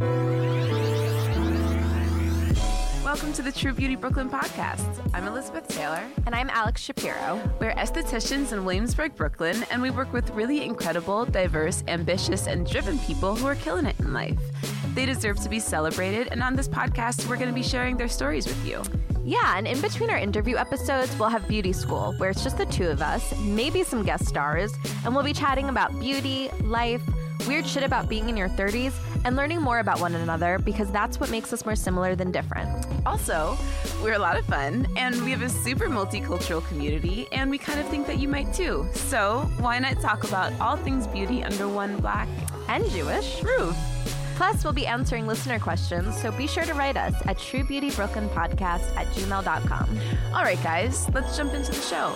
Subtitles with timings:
[0.00, 0.42] Welcome
[3.34, 5.08] to the True Beauty Brooklyn podcast.
[5.14, 6.02] I'm Elizabeth Taylor.
[6.26, 7.40] And I'm Alex Shapiro.
[7.60, 12.98] We're estheticians in Williamsburg, Brooklyn, and we work with really incredible, diverse, ambitious, and driven
[13.00, 14.40] people who are killing it in life.
[14.94, 18.08] They deserve to be celebrated, and on this podcast, we're going to be sharing their
[18.08, 18.82] stories with you.
[19.24, 22.66] Yeah, and in between our interview episodes, we'll have beauty school, where it's just the
[22.66, 27.02] two of us, maybe some guest stars, and we'll be chatting about beauty, life,
[27.46, 28.92] weird shit about being in your 30s,
[29.24, 32.68] and learning more about one another because that's what makes us more similar than different.
[33.06, 33.56] Also,
[34.02, 37.80] we're a lot of fun, and we have a super multicultural community, and we kind
[37.80, 38.86] of think that you might too.
[38.92, 42.28] So, why not talk about all things beauty under one black
[42.68, 43.76] and Jewish roof?
[44.36, 49.06] Plus, we'll be answering listener questions, so be sure to write us at truebeautybrooklynpodcast at
[49.08, 50.00] gmail.com.
[50.34, 52.14] All right, guys, let's jump into the show.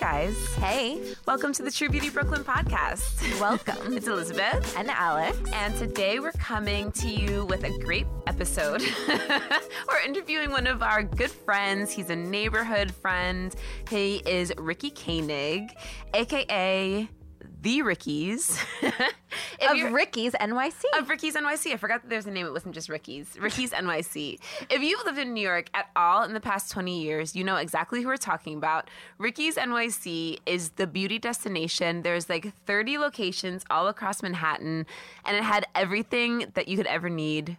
[0.00, 0.54] Guys.
[0.54, 1.14] Hey.
[1.26, 3.38] Welcome to the True Beauty Brooklyn podcast.
[3.38, 3.92] Welcome.
[3.94, 4.74] it's Elizabeth.
[4.78, 5.38] And Alex.
[5.52, 8.82] And today we're coming to you with a great episode.
[9.08, 11.92] we're interviewing one of our good friends.
[11.92, 13.54] He's a neighborhood friend.
[13.90, 15.70] He is Ricky Koenig,
[16.14, 17.06] aka
[17.62, 18.58] the Rickies.
[18.82, 20.82] of Ricky's NYC.
[20.98, 21.72] Of Ricky's NYC.
[21.72, 22.46] I forgot that there's a name.
[22.46, 23.36] It wasn't just Ricky's.
[23.38, 24.38] Ricky's NYC.
[24.70, 27.56] If you've lived in New York at all in the past 20 years, you know
[27.56, 28.88] exactly who we're talking about.
[29.18, 32.02] Ricky's NYC is the beauty destination.
[32.02, 34.86] There's like 30 locations all across Manhattan,
[35.24, 37.56] and it had everything that you could ever need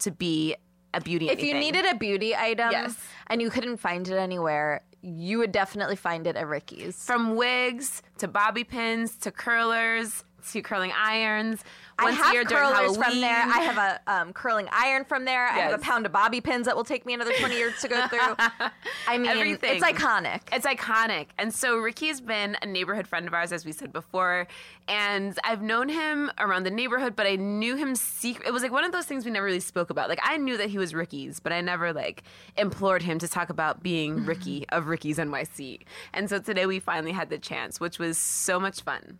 [0.00, 0.56] to be
[0.92, 1.48] a beauty If anything.
[1.54, 2.96] you needed a beauty item Yes.
[3.28, 7.04] and you couldn't find it anywhere, you would definitely find it at Ricky's.
[7.04, 11.62] From wigs to bobby pins to curlers to curling irons.
[11.98, 13.36] I Once a have year during curlers from there.
[13.42, 15.46] I have a um, curling iron from there.
[15.46, 15.80] I have Yes.
[15.80, 18.18] a pound of bobby pins that will take me another 20 years to go through.
[19.06, 19.76] I mean, Everything.
[19.76, 20.40] it's iconic.
[20.50, 21.26] It's iconic.
[21.38, 24.46] And so Ricky's been a neighborhood friend of ours, as we said before.
[24.88, 28.48] And I've known him around the neighborhood, but I knew him secret.
[28.48, 30.08] It was like one of those things we never really spoke about.
[30.08, 32.22] Like I knew that he was Ricky's, but I never like
[32.56, 35.80] implored him to talk about being Ricky of Ricky's NYC.
[36.14, 39.18] And so today we finally had the chance, which was so much fun.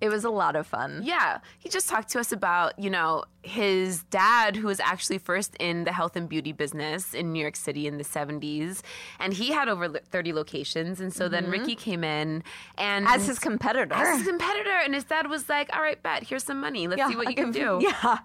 [0.00, 1.00] It was a lot of fun.
[1.04, 5.56] Yeah, he just talked to us about, you know, his dad, who was actually first
[5.58, 8.82] in the health and beauty business in New York City in the 70s.
[9.18, 11.00] And he had over 30 locations.
[11.00, 12.42] And so then Ricky came in
[12.76, 13.06] and.
[13.06, 13.14] Mm-hmm.
[13.14, 13.94] As his competitor.
[13.94, 14.78] as his competitor.
[14.84, 16.88] And his dad was like, all right, bet, here's some money.
[16.88, 17.78] Let's Yeah, see what I'll you can do.
[17.80, 18.18] Yeah.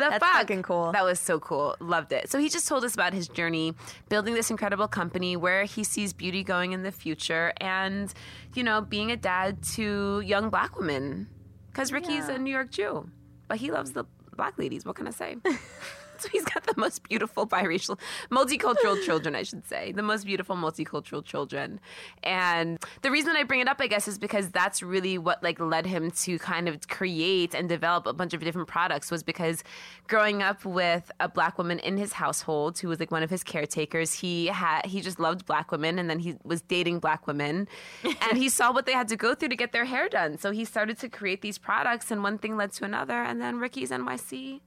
[0.00, 0.32] The That's fuck?
[0.32, 0.92] fucking cool.
[0.92, 1.76] That was so cool.
[1.78, 2.30] Loved it.
[2.30, 3.74] So he just told us about his journey
[4.08, 8.12] building this incredible company, where he sees beauty going in the future, and
[8.54, 11.28] you know, being a dad to young black women.
[11.70, 12.32] Because Ricky's Yeah.
[12.36, 13.08] a New York Jew,
[13.46, 14.04] but he loves the
[14.36, 14.84] black ladies.
[14.84, 15.36] What can I say?
[16.22, 17.98] so he's got the most beautiful biracial,
[18.30, 21.80] multicultural children, I should say, the most beautiful multicultural children.
[22.22, 25.58] And the reason I bring it up, I guess, is because that's really what like
[25.58, 29.10] led him to kind of create and develop a bunch of different products.
[29.10, 29.64] Was because
[30.08, 33.42] growing up with a black woman in his household who was like one of his
[33.42, 37.66] caretakers, he had he just loved black women, and then he was dating black women,
[38.04, 40.38] and he saw what they had to go through to get their hair done.
[40.38, 43.58] So he started to create these products, and one thing led to another, and then
[43.58, 44.60] Ricky's NYC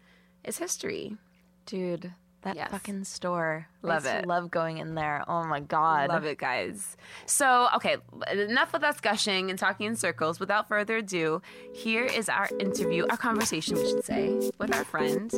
[0.43, 1.17] is history.
[1.65, 2.71] Dude, that Yes.
[2.71, 3.67] fucking store.
[3.81, 4.25] Love it.
[4.27, 5.23] Love going in there.
[5.27, 6.09] Oh my God.
[6.09, 6.97] Love it, guys.
[7.25, 7.97] So, okay,
[8.31, 10.39] enough with us gushing and talking in circles.
[10.39, 11.41] Without further ado,
[11.73, 15.33] here is our interview, our conversation, we should say, with our friend,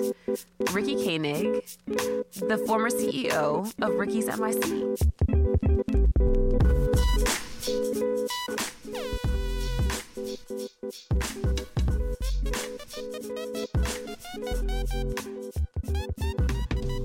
[0.71, 4.95] Ricky Koenig, the former CEO of Ricky's NYC.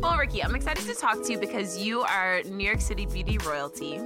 [0.00, 3.36] Well, Ricky, I'm excited to talk to you because you are New York City beauty
[3.38, 4.00] royalty.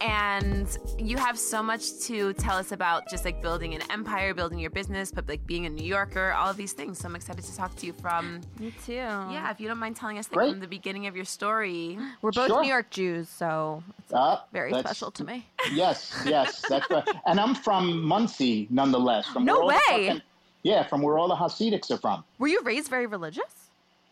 [0.00, 0.66] And
[0.98, 4.70] you have so much to tell us about just like building an empire, building your
[4.70, 6.98] business, but like being a New Yorker, all of these things.
[6.98, 8.92] So I'm excited to talk to you from, Me too.
[8.92, 10.50] yeah, if you don't mind telling us like, Great.
[10.50, 11.96] from the beginning of your story.
[12.20, 12.62] We're both Sure.
[12.62, 15.46] New York Jews, so it's Uh, very special to me.
[15.72, 17.06] Yes, yes, that's right.
[17.26, 19.26] And I'm from Monsey, nonetheless.
[19.28, 20.06] From No where all the way.
[20.08, 20.22] fucking-
[20.64, 22.24] yeah, from where all the Hasidics are from.
[22.38, 23.63] Were you raised very religious?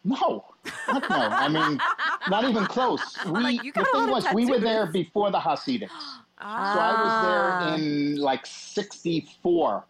[0.04, 1.16] No, fuck no.
[1.16, 1.80] I mean,
[2.28, 3.16] not even close.
[3.26, 5.38] We, Like, you got the a lot thing of was, we were there before the
[5.38, 5.90] Hasidics.
[6.42, 7.04] So I Ah.
[7.04, 9.84] was there in like '64.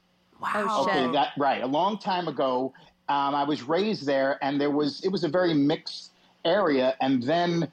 [0.55, 1.13] Oh, Okay, shit.
[1.13, 2.75] that right, a long time ago.
[3.09, 6.11] Um, I was raised there, and there was it was a very mixed
[6.45, 6.95] area.
[7.01, 7.73] And then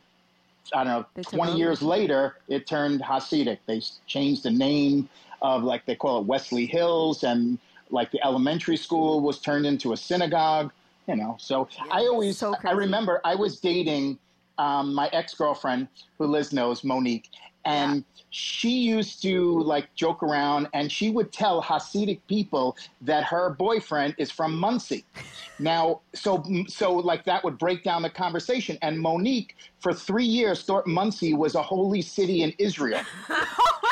[0.73, 1.57] I don't know, took 20 over.
[1.59, 3.57] years later, it turned Hasidic.
[3.65, 5.09] They changed the name
[5.41, 7.59] of like they call it Wesley Hills, and
[7.89, 10.71] like the elementary school was turned into a synagogue.
[11.09, 14.19] You know, so I always So I remember I was dating
[14.59, 15.87] um, my ex girlfriend,
[16.19, 17.29] who Liz knows, Monique,
[17.65, 23.51] and she used to like joke around, and she would tell Hasidic people that her
[23.51, 25.05] boyfriend is from Monsey.
[25.57, 28.77] Now, so so like that would break down the conversation.
[28.81, 33.01] And Monique, for three years, thought Monsey was a holy city in Israel.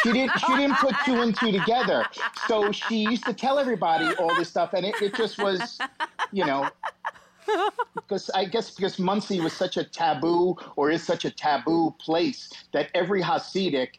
[0.04, 0.40] She didn't.
[0.40, 2.06] She didn't put two and two together.
[2.48, 5.80] So she used to tell everybody all this stuff, and it, it just was,
[6.31, 6.70] you know,
[7.96, 12.50] because I guess because Monsey was such a taboo or is such a taboo place
[12.74, 13.90] that every Hasidic,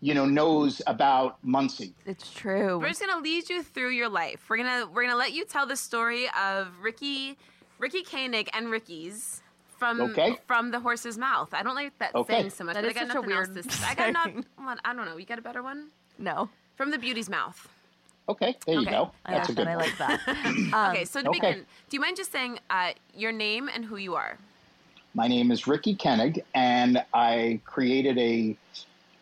[0.00, 1.94] you know, knows about Monsey.
[2.06, 2.78] It's true.
[2.78, 4.48] We're just gonna lead you through your life.
[4.48, 7.36] We're gonna we're gonna let you tell the story of Ricky,
[7.78, 9.42] Ricky Koenig and Ricky's
[9.78, 10.36] from Okay.
[10.46, 11.52] from the horse's mouth.
[11.52, 12.34] I don't like that Okay.
[12.40, 12.74] saying so much.
[12.74, 13.86] That but I got such a nothing else weird to say.
[13.86, 14.12] I got
[14.58, 14.78] not.
[14.84, 15.16] I don't know.
[15.16, 15.88] You got a better one
[16.18, 16.48] No.
[16.76, 17.68] from the beauty's mouth.
[18.28, 18.90] Okay, there you Okay.
[18.90, 19.10] go.
[19.24, 19.72] I That's like a good that.
[19.72, 19.84] I one.
[19.86, 20.74] like that.
[20.74, 21.38] Um, okay, so to okay.
[21.40, 24.36] begin, do you mind just saying uh, your name and who you are?
[25.14, 28.56] My name is Ricky Koenig, and I created a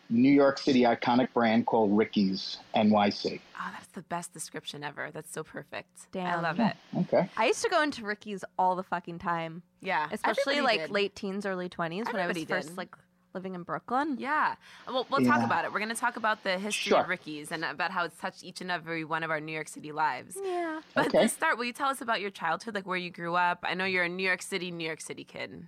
[0.09, 3.39] New York City iconic brand called Ricky's NYC.
[3.59, 5.09] Oh, that's the best description ever.
[5.13, 5.87] That's so perfect.
[6.11, 6.27] Damn.
[6.27, 6.43] I Damn.
[6.43, 6.75] love it.
[6.97, 7.29] Okay.
[7.37, 10.93] I used to go into Ricky's all the fucking time, Yeah, especially everybody like did.
[10.93, 11.89] late teens, early 20s when
[12.21, 12.77] I was Everybody first did.
[12.77, 12.95] like
[13.37, 14.15] living in Brooklyn.
[14.19, 14.55] Yeah.
[14.87, 15.45] Well, we'll talk Yeah.
[15.45, 15.71] about it.
[15.71, 17.01] We're going to talk about the history Sure.
[17.01, 19.67] of Ricky's and about how it's touched each and every one of our New York
[19.67, 20.35] City lives.
[20.43, 20.81] Yeah.
[20.95, 21.21] But Okay.
[21.21, 23.59] to start, will you tell us about your childhood, like where you grew up?
[23.61, 25.67] I know you're a New York City, New York City kid.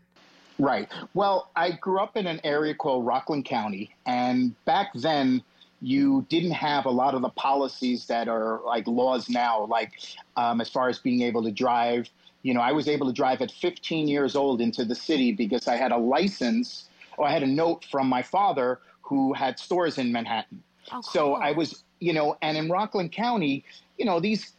[0.58, 0.90] Right.
[1.14, 5.42] Well, I grew up in an area called Rockland County, and back then,
[5.82, 9.92] you didn't have a lot of the policies that are like laws now, like
[10.36, 12.10] um, as far as being able to drive.
[12.42, 15.68] You know, I was able to drive at 15 years old into the city because
[15.70, 16.89] I had a license,
[17.20, 20.64] or I had a note from my father who had stores in Manhattan.
[20.92, 21.34] Oh, So.
[21.36, 23.66] I was, you know, and in Rockland County,
[23.98, 24.54] you know, these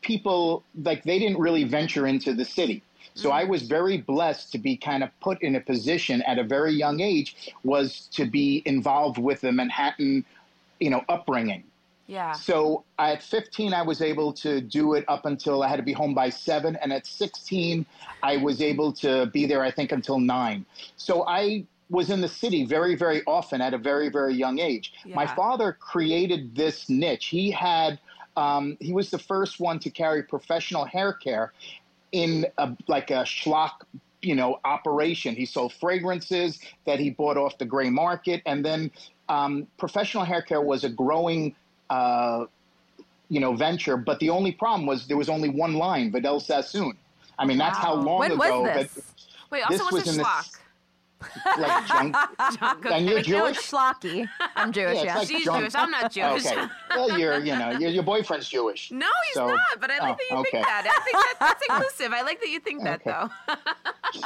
[0.00, 2.82] people, like, they didn't really venture into the city.
[3.14, 3.34] So mm.
[3.34, 6.72] I was very blessed to be kind of put in a position at a very
[6.72, 10.24] young age was to be involved with the Manhattan,
[10.80, 11.64] you know, upbringing.
[12.06, 12.32] Yeah.
[12.32, 15.92] So at 15, I was able to do it up until I had to be
[15.92, 16.76] home by seven.
[16.80, 17.84] And at 16,
[18.22, 20.64] I was able to be there, I think, until nine.
[20.96, 24.92] So I was in the city very, very often at a very, very young age.
[25.14, 27.26] My father created this niche.
[27.26, 27.98] He had,
[28.36, 31.52] um, he was the first one to carry professional hair care
[32.12, 33.72] in a, like a schlock
[34.20, 38.90] you know operation he sold fragrances that he bought off the gray market and then
[39.28, 41.54] um, professional hair care was a growing
[41.90, 42.44] uh,
[43.28, 46.96] you know venture but the only problem was there was only one line vidal sassoon
[47.38, 48.02] i mean that's how Wow.
[48.04, 49.04] long When ago was this?
[49.50, 50.57] Wait, also, this what's was a schlock?
[51.58, 52.16] Like junk
[52.90, 54.28] and you're jewish schlocky.
[54.56, 55.18] I'm Jewish, Yeah, yeah.
[55.18, 55.60] like She's junk.
[55.60, 55.74] Jewish.
[55.74, 56.46] I'm not Jewish.
[56.46, 59.60] okay well you're you know your, your boyfriend's jewish No, he's So- not.
[59.80, 60.50] But I like oh, that you okay.
[60.52, 60.84] think that.
[60.86, 62.12] I think that that's inclusive.
[62.12, 63.10] I like that you think that, Okay.
[63.10, 64.24] though.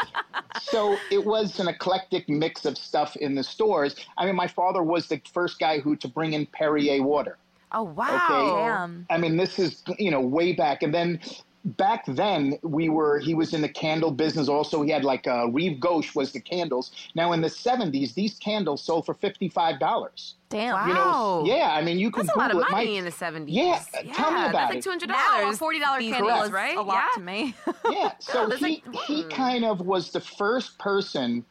[0.61, 3.97] so it was an eclectic mix of stuff in the stores.
[4.19, 7.39] I mean, my father was the first guy who to bring in Perrier water.
[7.73, 8.05] Oh wow.
[8.31, 8.61] Okay.
[8.69, 9.07] Damn.
[9.11, 11.21] I mean, this is you know way back, and then
[11.65, 14.49] back then we were he was in the candle business.
[14.49, 16.93] Also, he had like uh, Rive Gauche was the candles.
[17.15, 20.35] Now in the seventies, these candles sold for fifty five dollars.
[20.49, 20.75] Damn.
[20.75, 20.87] Wow.
[20.87, 21.71] You know, yeah.
[21.73, 22.73] I mean, you could That's a lot of Google it.
[22.73, 23.45] My- money in the 70s.
[23.49, 25.59] Yeah, tell me about that's like two hundred Now a dollars.
[25.59, 26.45] forty dollar candle Correct.
[26.47, 26.77] is right?
[26.77, 27.09] a lot Yeah.
[27.15, 27.55] to me.
[27.91, 28.13] Yeah.
[28.19, 29.31] So that's he like- he mm.
[29.31, 31.45] kind of was the first person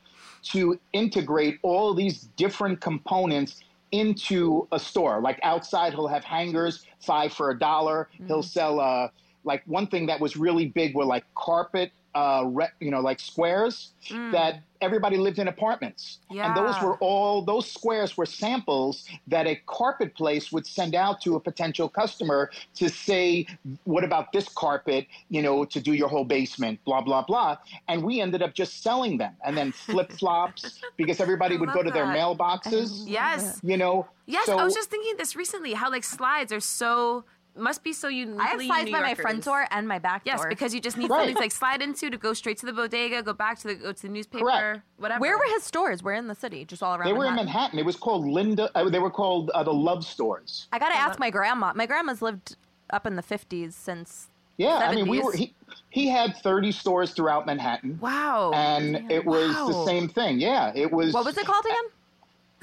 [0.44, 5.22] to integrate all these different components into a store.
[5.22, 8.08] Like outside, he'll have hangers, five for a dollar.
[8.16, 8.28] Mm-hmm.
[8.28, 9.10] He'll sell uh
[9.44, 13.20] like one thing that was really big were like carpet uh, re, you know, like
[13.20, 13.94] squares
[14.32, 16.20] that everybody lived in apartments.
[16.48, 21.22] And those were all, those squares were samples that a carpet place would send out
[21.22, 23.46] to a potential customer to say,
[23.86, 27.58] what about this carpet, you know, to do your whole basement, blah, blah, blah.
[27.88, 31.84] And we ended up just selling them and then flip flops because everybody would go
[31.84, 33.60] to their mailboxes, Yes.
[33.64, 34.08] you know.
[34.26, 35.74] Yes, so, I was just thinking this recently.
[35.74, 39.16] How like slides are so must be so uniquely I have slides New by my
[39.16, 40.36] front door and my back door.
[40.36, 41.20] Yes, because you just need Right.
[41.20, 43.76] something to like slide into to go straight to the bodega, go back to the
[43.76, 44.82] go to the newspaper, Correct.
[44.98, 45.20] whatever.
[45.20, 46.02] where were his stores?
[46.02, 46.64] Where in the city?
[46.66, 47.08] Just all around.
[47.08, 47.46] They were in Manhattan?
[47.52, 47.80] Manhattan.
[47.80, 48.70] It was called Linda.
[48.76, 50.68] Uh, they were called uh, the Love Stores.
[50.72, 51.74] I gotta ask my grandma.
[51.76, 52.56] My grandma's lived
[52.92, 54.28] up in the fifties since.
[54.58, 55.32] Yeah, I mean, we were.
[55.34, 55.54] He,
[55.90, 58.52] he had thirty stores throughout Manhattan, Wow.
[58.54, 60.40] and it was the same thing.
[60.40, 61.14] Yeah, it was.
[61.14, 61.84] What was it called again?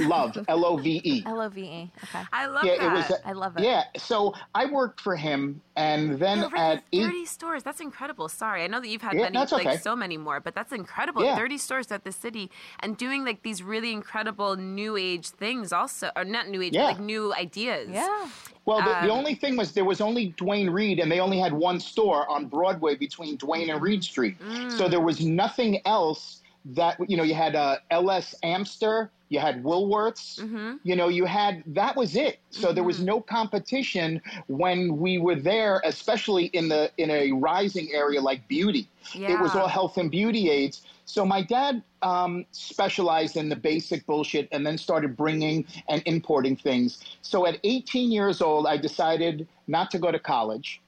[0.01, 1.23] Love, L O V E.
[1.27, 1.91] L O V E.
[2.05, 2.25] Okay.
[2.33, 2.85] I love Yeah, that.
[2.87, 3.21] it was.
[3.25, 3.65] I love it.
[3.65, 7.05] Yeah, so I worked for him, and then No, really, at eight.
[7.05, 7.63] 30 stores.
[7.65, 8.29] That's incredible.
[8.29, 8.63] Sorry.
[8.63, 9.77] I know that you've had Yeah, many, that's like okay.
[9.79, 11.25] so many more, but that's incredible.
[11.25, 11.37] Yeah.
[11.37, 12.51] 30 stores throughout the city
[12.81, 16.83] and doing like these really incredible new age things also, or not new age, Yeah.
[16.83, 17.89] but like new ideas.
[17.93, 18.29] Yeah.
[18.67, 21.39] Well, the, the Um, only thing was there was only Duane Reade, and they only
[21.39, 24.37] had one store on Broadway between Duane and Reade Street.
[24.77, 27.23] So there was nothing else that you know.
[27.23, 28.35] You had uh, L.S.
[28.43, 30.39] Amster, you had Woolworths.
[30.85, 32.39] You know, you had that was it.
[32.51, 37.91] So there was no competition when we were there, especially in the in a rising
[37.93, 38.89] area like beauty.
[39.33, 40.83] It was all health and beauty aids.
[41.05, 46.55] So my dad um, specialized in the basic bullshit and then started bringing and importing
[46.57, 47.03] things.
[47.23, 50.81] So at 18 years old, I decided not to go to college.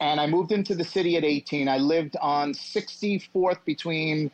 [0.00, 1.68] And I moved into the city at 18.
[1.68, 4.30] I lived on 64th between,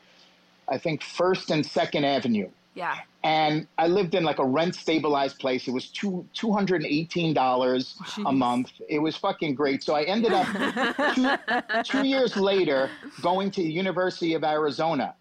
[0.69, 2.51] I think, 1st and 2nd Avenue.
[2.75, 2.97] Yeah.
[3.23, 5.67] And I lived in like a rent stabilized place.
[5.67, 8.73] It was two two hundred and eighteen dollars a month.
[8.89, 9.83] It was fucking great.
[9.83, 10.47] So I ended up
[11.15, 12.91] two, two years later
[13.23, 15.15] going to the University of Arizona.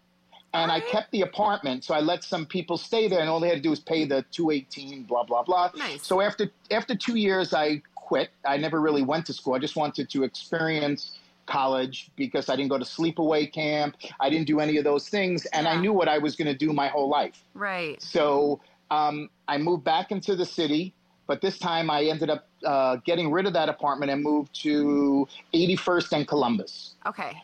[0.55, 3.47] And I kept the apartment, so I let some people stay there, and all they
[3.47, 5.71] had to do was pay the two eighteen, blah blah blah.
[5.75, 6.05] Nice.
[6.05, 8.29] So after after two years, I quit.
[8.45, 9.55] I never really went to school.
[9.55, 13.95] I just wanted to experience college because I didn't go to sleepaway camp.
[14.19, 16.53] I didn't do any of those things, and I knew what I was going to
[16.57, 17.43] do my whole life.
[17.53, 18.01] Right.
[18.01, 20.93] So um, I moved back into the city,
[21.27, 25.27] but this time I ended up uh, getting rid of that apartment and moved to
[25.53, 27.41] 81st and Columbus, Okay.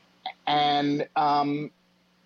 [0.48, 1.72] and um,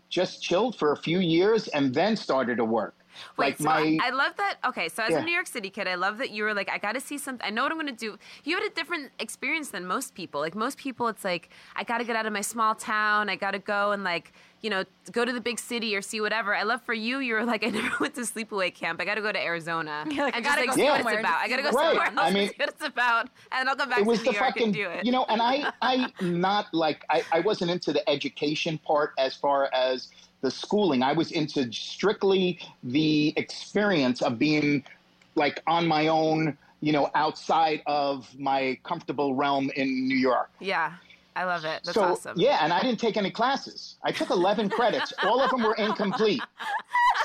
[0.09, 2.95] just chilled for a few years, and then started to work.
[3.37, 4.57] Wait, like so my I love that.
[4.65, 5.19] Okay, so as Yeah.
[5.19, 7.17] a New York City kid, I love that you were like, I got to see
[7.17, 7.45] something.
[7.45, 8.17] I know what I'm going to do.
[8.43, 10.41] You had a different experience than most people.
[10.41, 13.29] Like most people, it's like I got to get out of my small town.
[13.29, 16.21] I got to go and like you know go to the big city or see
[16.21, 16.55] whatever.
[16.55, 17.19] I love for you.
[17.19, 19.01] You were like, I never went to sleepaway camp.
[19.01, 20.95] I got to go to Arizona You're like, I and gotta like go see what
[20.97, 21.39] somewhere it's about.
[21.41, 22.25] I got to go what's somewhere else on.
[22.25, 24.37] I mean, see what it's about, and I'll come back it was to the New
[24.37, 25.05] York fucking and do it.
[25.05, 29.35] you know and i i not like I, I wasn't into the education part as
[29.35, 30.09] far as
[30.43, 31.01] the schooling.
[31.01, 34.83] I was into strictly the experience of being
[35.35, 40.51] like on my own you know outside of my comfortable realm in new york.
[40.59, 40.93] Yeah,
[41.35, 41.81] I love it.
[41.85, 42.37] That's so awesome.
[42.37, 43.95] yeah and i didn't take any classes.
[44.03, 45.13] I took 11 credits.
[45.23, 46.43] All of them were incomplete.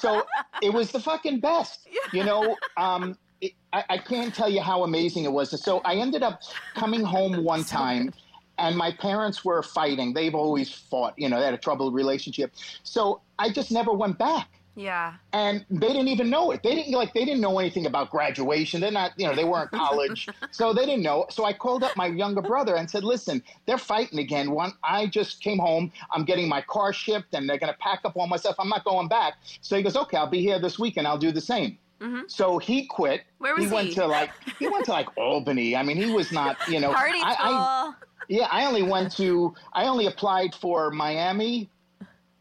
[0.00, 0.24] So
[0.62, 2.56] it was the fucking best you know?
[2.76, 5.60] Um it, I, I can't tell you how amazing it was.
[5.62, 6.40] So i ended up
[6.74, 8.12] coming home one time
[8.58, 12.52] and my parents were fighting they've always fought you know they had a troubled relationship
[12.82, 15.14] so i just never went back Yeah.
[15.32, 16.62] and they didn't even know it.
[16.62, 18.80] They didn't like they didn't know anything about graduation.
[18.80, 21.26] They're not, you know, they weren't college, so they didn't know.
[21.30, 24.46] So I called up my younger brother and said, "Listen, they're fighting again.
[24.52, 25.90] One, I just came home.
[26.12, 28.54] I'm getting my car shipped, and they're going to pack up all my stuff.
[28.62, 29.32] I'm not going back."
[29.66, 31.08] So he goes, "Okay, I'll be here this weekend.
[31.08, 32.22] I'll do the same." Mm-hmm.
[32.28, 33.22] So he quit.
[33.38, 35.74] Where was he He went to like he went to like Albany.
[35.74, 37.92] I mean, he was not, you know, Party I- I-.
[38.28, 41.68] yeah, I only went to I only applied for Miami,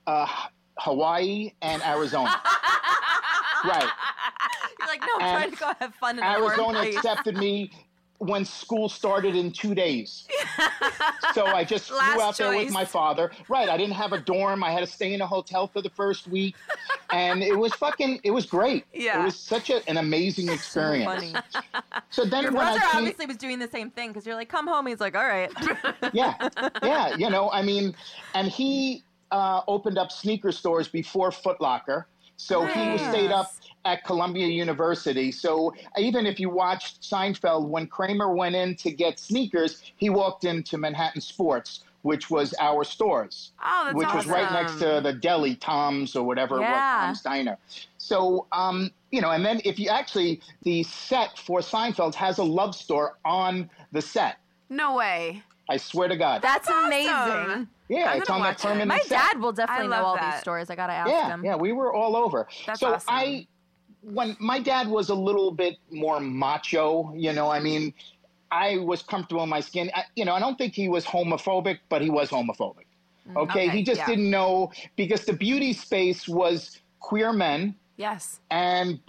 [0.05, 0.27] uh,
[0.77, 2.41] Hawaii, and Arizona.
[3.63, 3.89] right.
[4.79, 7.71] You're like, no, I'm And trying to go have fun in Arizona accepted me
[8.19, 10.27] when school started in two days.
[11.33, 13.31] so I just flew out there with my father.
[13.47, 13.69] Right.
[13.69, 14.63] I didn't have a dorm.
[14.63, 16.55] I had to stay in a hotel for the first week.
[17.11, 18.85] And it was fucking, it was great.
[18.93, 19.21] Yeah.
[19.21, 21.05] It was such a, an amazing experience.
[21.05, 21.33] Funny.
[22.09, 24.35] So then Your when brother I came, obviously was doing the same thing because you're
[24.35, 24.87] like, come home.
[24.87, 25.51] He's like, all right.
[26.13, 26.49] yeah,
[26.81, 27.15] yeah.
[27.15, 27.95] You know, I mean,
[28.33, 32.07] and he uh, opened up sneaker stores before Foot Locker.
[32.37, 33.51] So he was stayed up
[33.87, 35.31] at Columbia University.
[35.31, 40.43] So even if you watched Seinfeld, when Kramer went in to get sneakers, he walked
[40.43, 45.13] into Manhattan Sports, which was our stores, Oh, that's which was right next to the
[45.13, 47.57] deli, Tom's or whatever it was, Tom's Diner.
[47.97, 52.43] So, um, you know, and then if you actually, the set for Seinfeld has a
[52.43, 54.37] love store on the set.
[54.69, 55.41] No way.
[55.69, 56.41] I swear to God.
[56.41, 56.87] That's awesome.
[56.87, 57.67] amazing.
[57.89, 58.85] yeah, I'm it's on the watch it.
[58.85, 59.09] My set.
[59.09, 60.35] dad will definitely know all that.
[60.35, 60.69] these stories.
[60.69, 61.43] I gotta ask yeah, him.
[61.43, 62.47] yeah, we were all over.
[62.65, 63.07] That's so awesome.
[63.09, 63.47] I,
[64.13, 67.93] when my dad was a little bit more macho, you know, I mean,
[68.51, 69.91] I was comfortable in my skin.
[69.93, 72.85] I, you know, I don't think he was homophobic, but he was homophobic.
[73.35, 74.07] Okay, okay, he just yeah.
[74.07, 78.39] didn't know because the beauty space was queer men yes.
[78.49, 78.99] and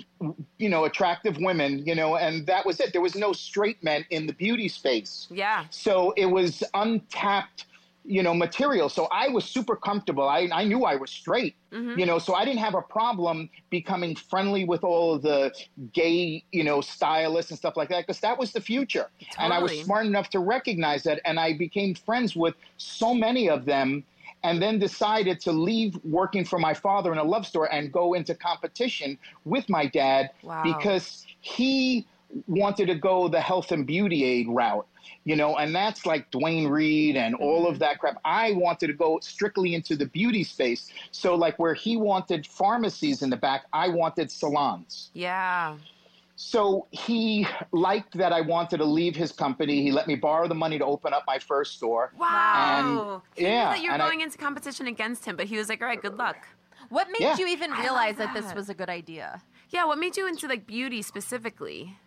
[0.59, 2.93] you know attractive women, you know, and that was it.
[2.93, 5.28] There was no straight men in the beauty space.
[5.31, 5.67] Yeah.
[5.71, 7.67] So it was untapped,
[8.09, 8.88] you know, material.
[8.88, 10.27] So I was super comfortable.
[10.27, 11.99] I, I knew I was straight, Mm-hmm.
[11.99, 15.53] you know, so I didn't have a problem becoming friendly with all of the
[15.93, 19.11] gay, you know, stylists and stuff like that, because that was the future.
[19.38, 21.21] And I was smart enough to recognize that.
[21.27, 24.05] And I became friends with so many of them.
[24.45, 28.15] And then decided to leave working for my father in a love store and go
[28.15, 30.62] into competition with my dad Wow.
[30.62, 32.07] because he
[32.47, 34.87] wanted to go the health and beauty aid route,
[35.25, 37.80] you know, and that's like Duane Reade and all of mm-hmm.
[37.80, 38.20] that crap.
[38.25, 40.90] I wanted to go strictly into the beauty space.
[41.11, 45.11] So, like, where he wanted pharmacies in the back, I wanted salons.
[45.14, 45.76] Yeah.
[46.40, 49.82] So he liked that I wanted to leave his company.
[49.82, 52.12] He let me borrow the money to open up my first store.
[52.16, 53.23] Wow.
[53.35, 55.56] he yeah, knew that you are and I- going into competition against him, but he
[55.56, 56.37] was like, all right, good luck.
[56.90, 57.37] What made Yeah.
[57.38, 59.42] you even realize love that this was a good idea?
[59.70, 61.99] Yeah, what made you into like beauty specifically?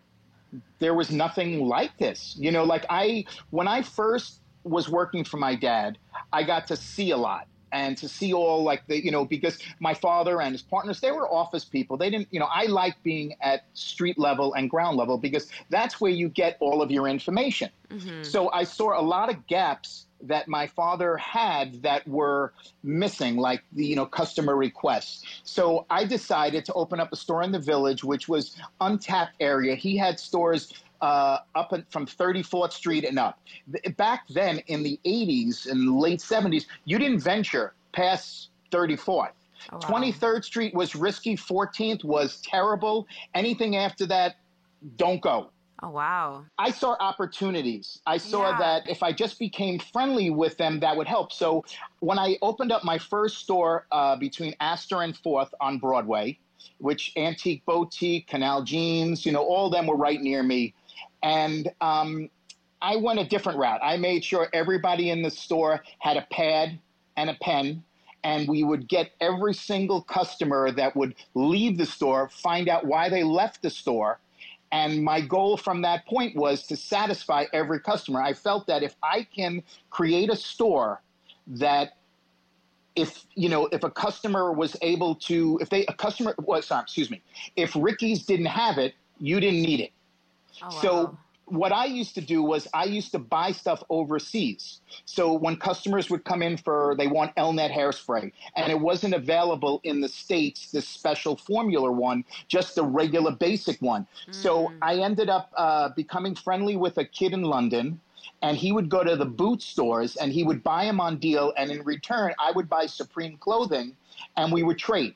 [0.78, 2.34] There was nothing like this.
[2.38, 5.98] You know, like I, when I first was working for my dad,
[6.32, 9.58] I got to see a lot and to see all like the, you know, because
[9.80, 11.96] my father and his partners, they were office people.
[11.96, 16.00] They didn't, you know, I like being at street level and ground level because that's
[16.00, 17.70] where you get all of your information.
[17.88, 18.22] Mm-hmm.
[18.22, 22.52] So I saw a lot of gaps that my father had that were
[22.82, 25.24] missing, like the you know customer requests.
[25.44, 29.74] So I decided to open up a store in the village, which was untapped area.
[29.74, 33.40] He had stores uh, up from 34th Street and up.
[33.96, 39.32] Back then, in the 80s and late 70s, you didn't venture past 34th.
[39.70, 41.36] 23rd Street was risky.
[41.36, 43.06] 14th was terrible.
[43.34, 44.36] Anything after that,
[44.96, 45.50] don't go.
[45.82, 46.44] Oh wow.
[46.58, 47.98] I saw opportunities.
[48.06, 48.58] I saw Yeah.
[48.58, 51.32] that if I just became friendly with them, that would help.
[51.32, 51.64] So
[51.98, 56.38] when I opened up my first store uh, between Astor and Fourth on Broadway,
[56.78, 60.72] which Antique Boutique, Canal Jeans, you know, all of them were right near me.
[61.22, 62.30] And um,
[62.80, 63.80] I went a different route.
[63.82, 66.78] I made sure everybody in the store had a pad
[67.16, 67.82] and a pen.
[68.24, 73.08] And we would get every single customer that would leave the store, find out why
[73.08, 74.20] they left the store,
[74.72, 78.22] and my goal from that point was to satisfy every customer.
[78.22, 81.02] I felt that if I can create a store
[81.46, 81.98] that
[82.96, 86.82] if you know if a customer was able to if they a customer was sorry,
[86.82, 87.22] excuse me
[87.56, 89.92] if Ricky's didn't have it you didn't need it
[90.62, 91.18] Oh, so wow.
[91.52, 94.80] What I used to do was I used to buy stuff overseas.
[95.04, 99.82] So when customers would come in for they want Elnett hairspray and it wasn't available
[99.84, 104.06] in the states, this special formula one, just the regular basic one.
[104.30, 108.00] So I ended up uh, becoming friendly with a kid in London.
[108.40, 111.52] And he would go to the Boots stores and he would buy them on deal.
[111.56, 113.94] And in return, I would buy Supreme clothing
[114.36, 115.14] and we would trade.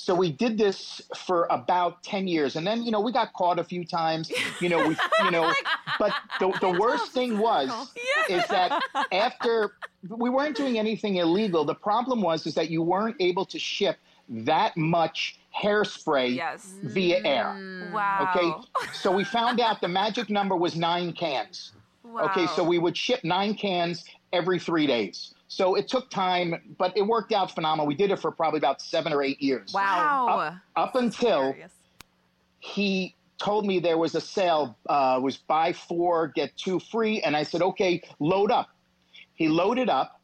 [0.00, 2.56] So we did this for about 10 years.
[2.56, 5.52] And then, you know, we got caught a few times, you know, we, you know,
[5.98, 7.92] but the, the worst thing was,
[8.30, 8.82] is that
[9.12, 9.74] after
[10.08, 13.98] we weren't doing anything illegal, the problem was, is that you weren't able to ship
[14.30, 16.72] that much hairspray Yes.
[16.82, 17.56] via air.
[17.58, 17.92] Mm.
[17.92, 18.32] Wow.
[18.34, 18.88] Okay.
[18.94, 21.72] So we found out the magic number was nine cans.
[22.18, 22.46] Okay.
[22.46, 25.34] So we would ship nine cans every three days.
[25.50, 27.84] So it took time, but it worked out phenomenal.
[27.84, 29.72] We did it for probably about seven or eight years.
[29.74, 30.28] Wow.
[30.76, 31.56] Up, up until
[32.60, 37.20] he told me there was a sale, uh, was buy four, get two free.
[37.22, 38.68] And I said, okay, load up.
[39.34, 40.20] He loaded up.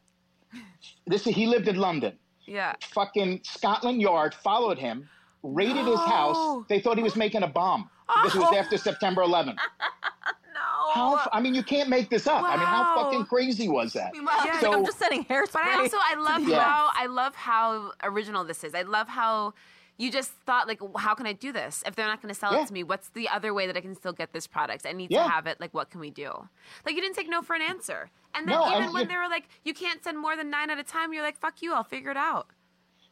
[1.05, 2.17] This he lived in London.
[2.45, 2.75] Yeah.
[2.93, 5.09] Fucking Scotland Yard followed him,
[5.43, 6.63] raided his house.
[6.69, 7.89] They thought he was making a bomb.
[8.23, 9.57] This was after September 11th.
[10.95, 11.01] No.
[11.01, 11.15] How?
[11.17, 12.43] f- I mean, you can't make this up.
[12.43, 14.11] I mean, how fucking crazy was that?
[14.15, 14.59] Yeah.
[14.59, 15.53] So- I'm just sending hairspray.
[15.53, 16.61] But I also I love Yeah.
[16.63, 18.73] how I love how original this is.
[18.75, 19.53] I love how
[19.99, 21.83] you just thought like, how can I do this?
[21.87, 22.61] If they're not going to sell Yeah.
[22.61, 24.85] it to me, what's the other way that I can still get this product?
[24.85, 25.23] I need Yeah.
[25.23, 25.59] to have it.
[25.59, 26.29] Like, what can we do?
[26.85, 28.11] Like, you didn't take no for an answer.
[28.35, 30.69] And then No, even and when they were like, you can't send more than nine
[30.69, 32.47] at a time, you're like, fuck you, I'll figure it out.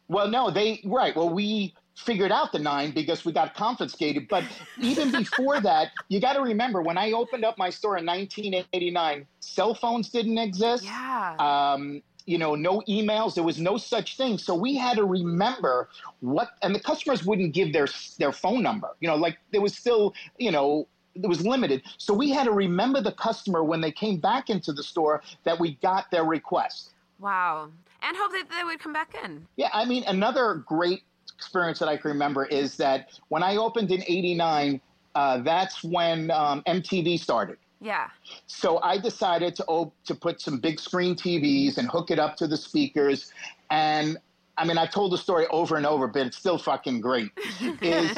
[0.08, 1.16] Well, no, they right.
[1.16, 4.28] Well, we figured out the nine because we got confiscated.
[4.28, 4.44] But
[4.80, 9.26] even before that, you got to remember when I opened up my store in 1989,
[9.40, 10.84] cell phones didn't exist.
[10.84, 11.36] Yeah.
[11.38, 13.34] Um, you know, no emails.
[13.34, 14.36] There was no such thing.
[14.36, 15.88] So we had to remember
[16.20, 17.86] what, and the customers wouldn't give their
[18.18, 18.88] their phone number.
[19.00, 20.88] You know, like there was still, you know.
[21.14, 21.82] it was limited.
[21.98, 25.58] So we had to remember the customer when they came back into the store that
[25.58, 26.90] we got their request.
[27.18, 27.70] Wow.
[28.02, 29.46] And hope that they would come back in.
[29.56, 31.02] Yeah, I mean, another great
[31.36, 34.80] experience that I can remember is that when I opened in 89,
[35.14, 37.58] uh, that's when um, MTV started.
[37.80, 38.08] Yeah.
[38.46, 42.36] So I decided to op- to put some big screen TVs and hook it up
[42.36, 43.32] to the speakers.
[43.70, 44.16] And
[44.58, 47.30] I mean, I told the story over and over, but it's still fucking great.
[47.82, 48.16] Is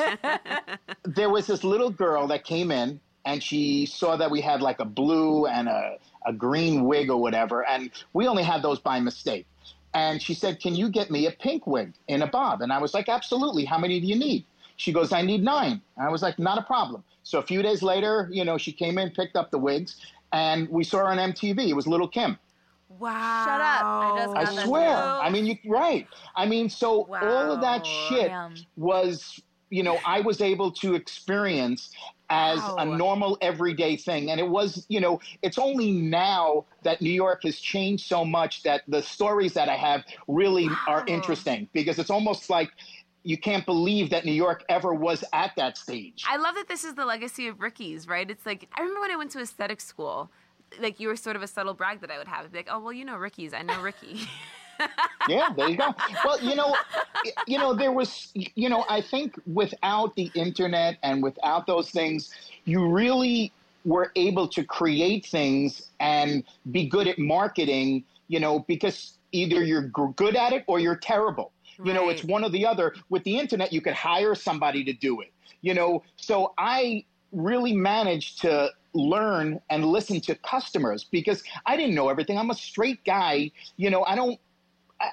[1.04, 4.78] there was this little girl that came in and she saw that we had like
[4.78, 9.00] a blue and a, a green wig or whatever, and we only had those by
[9.00, 9.46] mistake.
[9.94, 12.60] And she said, Can you get me a pink wig in a bob?
[12.60, 13.64] And I was like, Absolutely.
[13.64, 14.44] How many do you need?
[14.76, 15.80] She goes, I need nine.
[15.96, 17.02] And I was like, Not a problem.
[17.22, 19.96] So a few days later, you know, she came in, picked up the wigs,
[20.32, 21.68] and we saw her on MTV.
[21.68, 22.38] It was Lil' Kim.
[22.88, 23.44] Wow.
[23.44, 24.36] Shut up.
[24.36, 24.88] I just I swear.
[24.88, 25.20] now.
[25.20, 26.06] I mean, you right.
[26.34, 28.54] I mean, so all of that shit Damn.
[28.76, 31.90] was, you know, I was able to experience
[32.30, 34.30] as a normal everyday thing.
[34.30, 38.62] And it was, you know, it's only now that New York has changed so much
[38.64, 42.70] that the stories that I have really are interesting because it's almost like
[43.22, 46.24] you can't believe that New York ever was at that stage.
[46.28, 48.30] I love that this is the legacy of Ricky's, right?
[48.30, 50.30] It's like I remember when I went to aesthetic school,
[50.80, 52.44] like you were sort of a subtle brag that I would have.
[52.44, 54.28] I'd be like, oh well, you know Ricky's, I know Ricky.
[55.28, 55.94] yeah, there you go.
[56.24, 56.74] Well, you know,
[57.46, 62.32] you know, there was, you know, I think without the internet and without those things,
[62.64, 63.52] you really
[63.84, 68.04] were able to create things and be good at marketing.
[68.28, 71.52] You know, because either you're good at it or you're terrible.
[71.82, 72.94] You know, it's one or the other.
[73.08, 75.32] With the internet, you could hire somebody to do it.
[75.60, 81.94] You know, so I really managed to learn and listen to customers because I didn't
[81.94, 82.38] know everything.
[82.38, 83.50] I'm a straight guy.
[83.76, 84.40] You know, I don't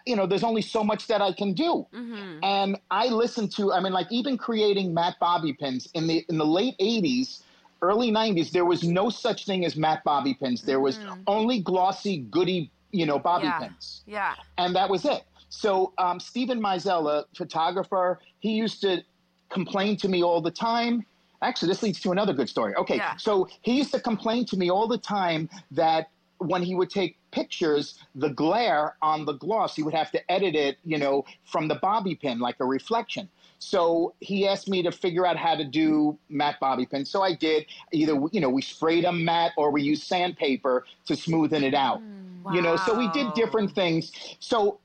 [0.06, 1.88] you know, there's only so much that I can do.
[1.94, 6.26] hmm And I listen to, I mean, like even creating matte bobby pins in the
[6.30, 7.42] in the late '80s,
[7.82, 10.62] early '90s, there was no such thing as matte bobby pins.
[10.62, 13.60] There was only glossy, goody, you know, bobby Yeah.
[13.60, 14.36] pins, Yeah.
[14.58, 15.24] and that was it.
[15.50, 19.04] So um, Steven Meisel, a photographer, he used to
[19.50, 21.06] complain to me all the time.
[21.42, 22.74] Actually, this leads to another good story.
[22.76, 23.16] Okay, Yeah.
[23.18, 27.18] so he used to complain to me all the time that when he would take
[27.36, 31.68] pictures, the glare on the gloss, he would have to edit it, you know, from
[31.68, 33.30] the bobby pin, like a reflection.
[33.60, 37.10] So he asked me to figure out how to do matte bobby pins.
[37.10, 37.66] So I did.
[37.92, 42.02] Either, you know, we sprayed them matte or we used sandpaper to smoothen it out.
[42.02, 44.12] Mm, you know, so we did different things.
[44.40, 44.80] So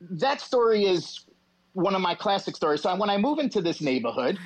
[0.00, 1.20] that story is
[1.74, 2.82] one of my classic stories.
[2.82, 4.38] So when I move into this neighborhood,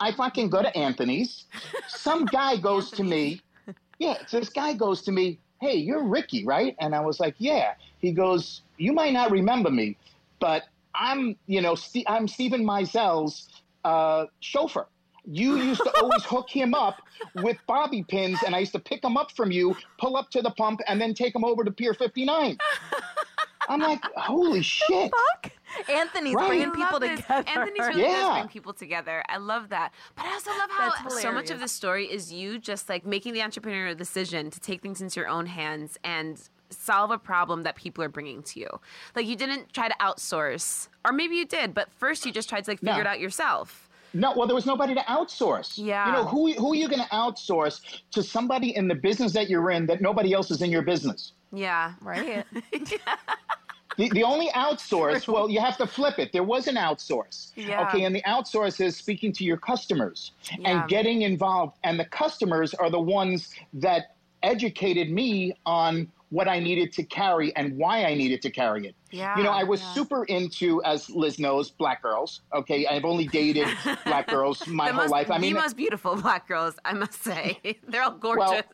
[0.00, 1.46] I fucking go to Anthony's.
[1.88, 3.40] Some guy goes to me.
[3.98, 6.76] Yeah, so this guy goes to me, hey, you're Ricky, right?
[6.80, 7.74] And I was like, yeah.
[7.98, 9.96] He goes, you might not remember me,
[10.38, 10.62] but
[10.94, 13.48] I'm, you know, St- I'm Steven Meisel's
[13.84, 14.86] uh, chauffeur.
[15.24, 17.02] You used to always hook him up
[17.34, 20.42] with bobby pins, and I used to pick them up from you, pull up to
[20.42, 22.58] the pump, and then take them over to Pier 59.
[23.68, 25.12] I'm like, holy shit.
[25.88, 26.48] Anthony's Right.
[26.48, 27.20] bringing people this.
[27.20, 27.44] together.
[27.48, 29.22] Anthony's really does bring people together.
[29.28, 29.92] I love that.
[30.14, 31.60] But I also love how so much of hilarious.
[31.60, 35.28] this story is you just like making the entrepreneurial decision to take things into your
[35.28, 38.68] own hands and solve a problem that people are bringing to you.
[39.14, 42.64] Like you didn't try to outsource, or maybe you did, but first you just tried
[42.64, 43.00] to like figure No.
[43.00, 43.88] it out yourself.
[44.14, 45.74] No, well, there was nobody to outsource.
[45.76, 46.06] Yeah.
[46.06, 47.80] You know, who, who are you going to outsource
[48.12, 51.32] to somebody in the business that you're in that nobody else is in your business?
[51.52, 51.92] Yeah.
[52.00, 52.44] right?
[53.96, 56.32] The, the only outsource, well, you have to flip it.
[56.32, 57.52] There was an outsource.
[57.54, 57.88] Yeah.
[57.88, 60.80] Okay, and the outsource is speaking to your customers Yeah.
[60.80, 61.78] and getting involved.
[61.84, 67.54] And the customers are the ones that educated me on what I needed to carry
[67.56, 68.96] and why I needed to carry it.
[69.12, 69.92] Yeah, You know, I was yeah.
[69.94, 72.40] super into, as Liz knows, black girls.
[72.52, 73.68] Okay, I've only dated
[74.04, 75.30] black girls my The whole most, life.
[75.30, 77.60] I mean, the most beautiful black girls, I must say.
[77.88, 78.64] They're all gorgeous.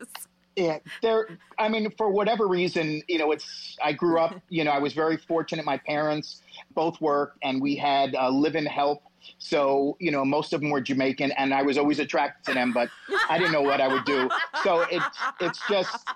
[0.55, 1.37] Yeah, there.
[1.57, 3.77] I mean, for whatever reason, you know, it's.
[3.83, 4.39] I grew up.
[4.49, 5.65] You know, I was very fortunate.
[5.65, 6.41] My parents
[6.75, 9.01] both worked, and we had uh, live-in help.
[9.39, 12.71] So, you know, most of them were Jamaican, and I was always attracted to them,
[12.71, 12.89] but
[13.29, 14.29] I didn't know what I would do.
[14.63, 15.05] So it's
[15.39, 16.07] it's just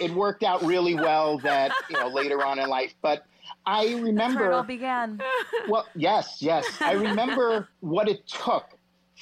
[0.00, 2.94] it worked out really well that you know later on in life.
[3.00, 3.24] But
[3.64, 4.62] I That's where it all remember.
[4.64, 5.20] began.
[5.68, 6.66] Well, yes, yes.
[6.80, 8.64] I remember what it took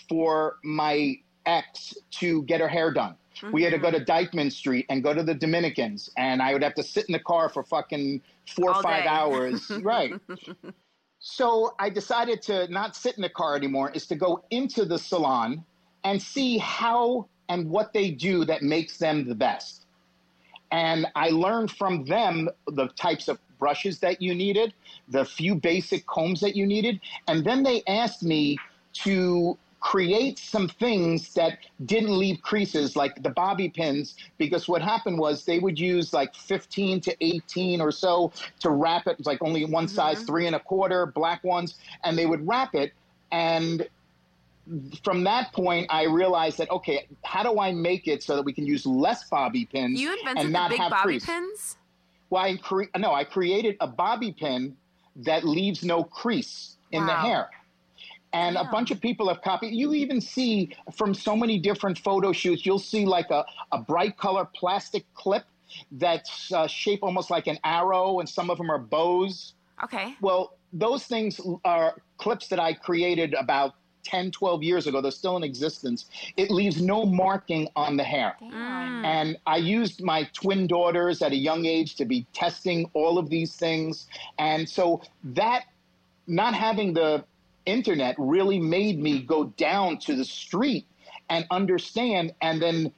[0.08, 1.16] for my
[1.46, 3.16] ex to get her hair done.
[3.50, 4.36] We had to go to mm-hmm.
[4.36, 7.18] Dyckman Street and go to the Dominicans, and I would have to sit in the
[7.18, 8.22] car for fucking
[8.54, 9.08] four or five day.
[9.08, 9.70] hours.
[9.82, 10.14] right.
[11.18, 14.98] So I decided to not sit in the car anymore, is to go into the
[14.98, 15.64] salon
[16.04, 19.86] and see how and what they do that makes them the best.
[20.70, 24.74] And I learned from them the types of brushes that you needed,
[25.08, 27.00] the few basic combs that you needed.
[27.28, 28.58] And then they asked me
[29.04, 35.18] to create some things that didn't leave creases, like the bobby pins, because what happened
[35.18, 39.24] was they would use like 15 to 18 or so to wrap it.
[39.26, 39.94] Like only one mm-hmm.
[39.94, 42.94] size, three and a quarter, black ones, and they would wrap it.
[43.30, 43.86] And
[45.04, 48.54] from that point, I realized that okay, how do I make it so that we
[48.54, 51.26] can use less bobby pins You invented and the not big have bobby crease?
[51.26, 51.76] pins?
[52.30, 54.78] Well, I cre- no, I created a bobby pin
[55.16, 57.50] that leaves no crease in the hair.
[58.34, 59.72] And a bunch of people have copied.
[59.74, 64.18] You even see from so many different photo shoots, you'll see like a, a bright
[64.18, 65.44] color plastic clip
[65.92, 69.54] that's uh, shaped almost like an arrow, and some of them are bows.
[69.84, 70.14] Okay.
[70.20, 75.00] Well, those things are clips that I created about 10, 12 years ago.
[75.00, 76.06] They're still in existence.
[76.36, 78.36] It leaves no marking on the hair.
[79.04, 83.30] And I used my twin daughters at a young age to be testing all of
[83.30, 84.06] these things.
[84.38, 85.66] And so that
[86.26, 87.24] not having the
[87.66, 90.86] internet really made me go down to the street
[91.30, 92.34] and understand.
[92.42, 92.92] And then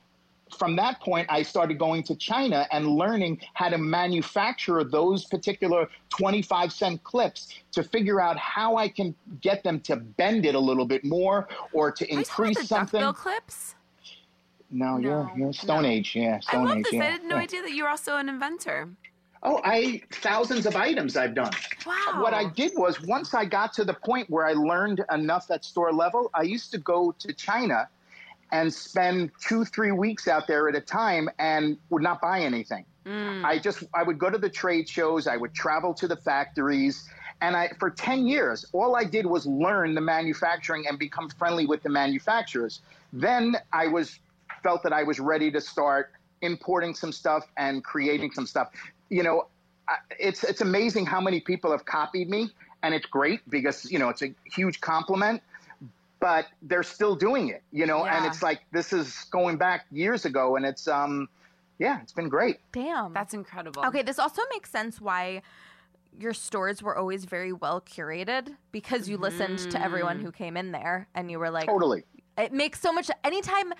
[0.57, 5.89] from that point, I started going to China and learning how to manufacture those particular
[6.11, 10.61] 25 cent clips to figure out how I can get them to bend it a
[10.61, 13.01] little bit more or to Are you increase the something.
[13.01, 13.75] duckbill clips?
[14.71, 16.17] No, you're, you're Stone Age.
[16.17, 16.85] Yeah, I Stone love Age.
[16.85, 16.93] this.
[16.95, 17.43] Yeah, I had no yeah.
[17.43, 18.89] idea that you're also an inventor.
[19.47, 21.53] Oh, I thousands of items I've done.
[21.87, 22.19] Wow.
[22.19, 25.65] What I did was once I got to the point where I learned enough at
[25.65, 27.89] store level, I used to go to China
[28.51, 32.85] and spend two, three weeks out there at a time and would not buy anything.
[33.07, 33.45] Mm.
[33.45, 37.09] I just I would go to the trade shows, I would travel to the factories,
[37.41, 41.67] and I for 10 years, all I did was learn the manufacturing and become friendly
[41.67, 42.81] with the manufacturers.
[43.13, 44.19] Then I was
[44.65, 46.11] felt that I was ready to start
[46.43, 48.71] importing some stuff and creating some stuff.
[49.09, 49.47] You know,
[49.88, 52.51] I- it's it's amazing how many people have copied me,
[52.83, 55.42] and it's great because you know it's a huge compliment.
[56.19, 60.25] But they're still doing it, you know, and it's like this is going back years
[60.25, 61.29] ago, and it's um,
[61.79, 62.59] yeah, it's been great.
[62.73, 63.12] Damn.
[63.12, 63.85] That's incredible.
[63.85, 65.42] Okay, this also makes sense why
[66.19, 70.73] your stores were always very well curated because you listened to everyone who came in
[70.73, 72.05] there and you were like, Totally.
[72.38, 73.11] it makes so much.
[73.23, 73.75] Anytime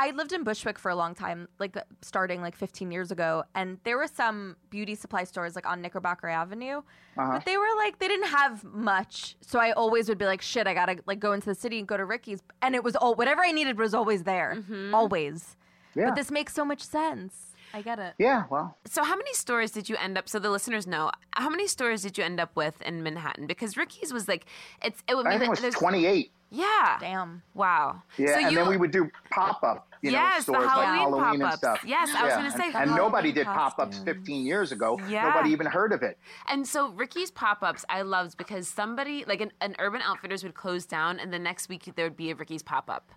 [0.00, 3.78] I lived in Bushwick for a long time, like starting like 15 years ago, and
[3.82, 6.82] there were some beauty supply stores like on Knickerbocker Avenue,
[7.16, 7.32] uh-huh.
[7.32, 9.36] but they were like they didn't have much.
[9.40, 11.88] So I always would be like, shit, I gotta like go into the city and
[11.88, 14.94] go to Ricky's, and it was all whatever I needed was always there, mm-hmm.
[14.94, 15.56] always.
[15.96, 16.06] Yeah.
[16.06, 17.47] But this makes so much sense.
[17.74, 18.14] I get it.
[18.18, 18.44] Yeah.
[18.50, 20.28] Well, So, how many stores did you end up?
[20.28, 21.10] So the listeners know.
[21.32, 23.46] How many stores did you end up with in Manhattan?
[23.46, 24.46] Because Ricky's was like,
[24.82, 26.30] it's it would be I think it was 28.
[26.50, 26.96] Yeah.
[26.98, 27.42] Damn.
[27.52, 28.02] Wow.
[28.16, 30.64] Yeah, So and you, then we would do pop up, you know, Yes, the stores
[30.64, 31.58] like Halloween Halloween and pop-ups.
[31.58, 31.84] stuff.
[31.86, 34.98] Yes, I was gonna say and, and nobody did pop ups 15 years ago.
[35.10, 35.24] Yeah.
[35.28, 36.16] Nobody even heard of it.
[36.48, 40.54] And so Ricky's pop ups I loved because somebody like an, an Urban Outfitters would
[40.54, 43.10] close down, and the next week there would be a Ricky's pop up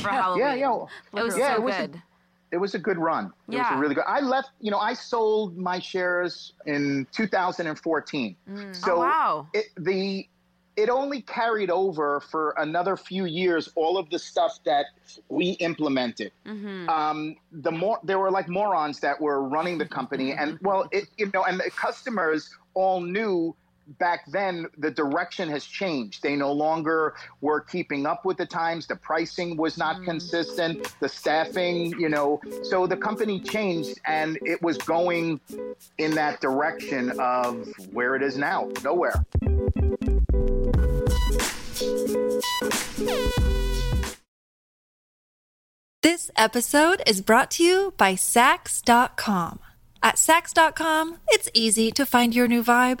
[0.00, 0.40] for Halloween.
[0.46, 1.20] Yeah, yeah.
[1.20, 2.02] It was Yeah, so it was a- good.
[2.50, 3.32] It was a good run.
[3.50, 4.04] It was a really good.
[4.06, 8.36] I left, you know, I sold my shares in 2014.
[8.72, 9.46] So Oh, wow.
[9.52, 10.26] it, the
[10.76, 14.86] it only carried over for another few years all of the stuff that
[15.28, 16.30] we implemented.
[16.46, 16.88] Mm-hmm.
[16.88, 21.08] Um, the more there were like morons that were running the company, and well, it,
[21.16, 23.56] you know, and the customers all knew
[23.98, 26.22] back then the direction has changed.
[26.22, 28.86] They no longer were keeping up with the times.
[28.86, 30.04] The pricing was not hmm.
[30.04, 30.94] consistent.
[31.00, 35.40] The staffing, you know, so the company changed, and it was going
[35.98, 39.14] in that direction of where it is now, nowhere.
[46.02, 49.58] This episode is brought to you by Saks.com.
[50.02, 53.00] At Saks.com, it's easy to find your new vibe.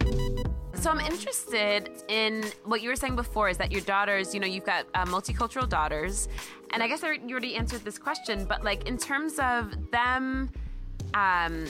[0.81, 4.47] So I'm interested in what you were saying before is that your daughters, you know,
[4.47, 6.27] you've got uh, multicultural daughters,
[6.73, 10.49] and I guess I, you already answered this question, but like in terms of them
[11.13, 11.67] um,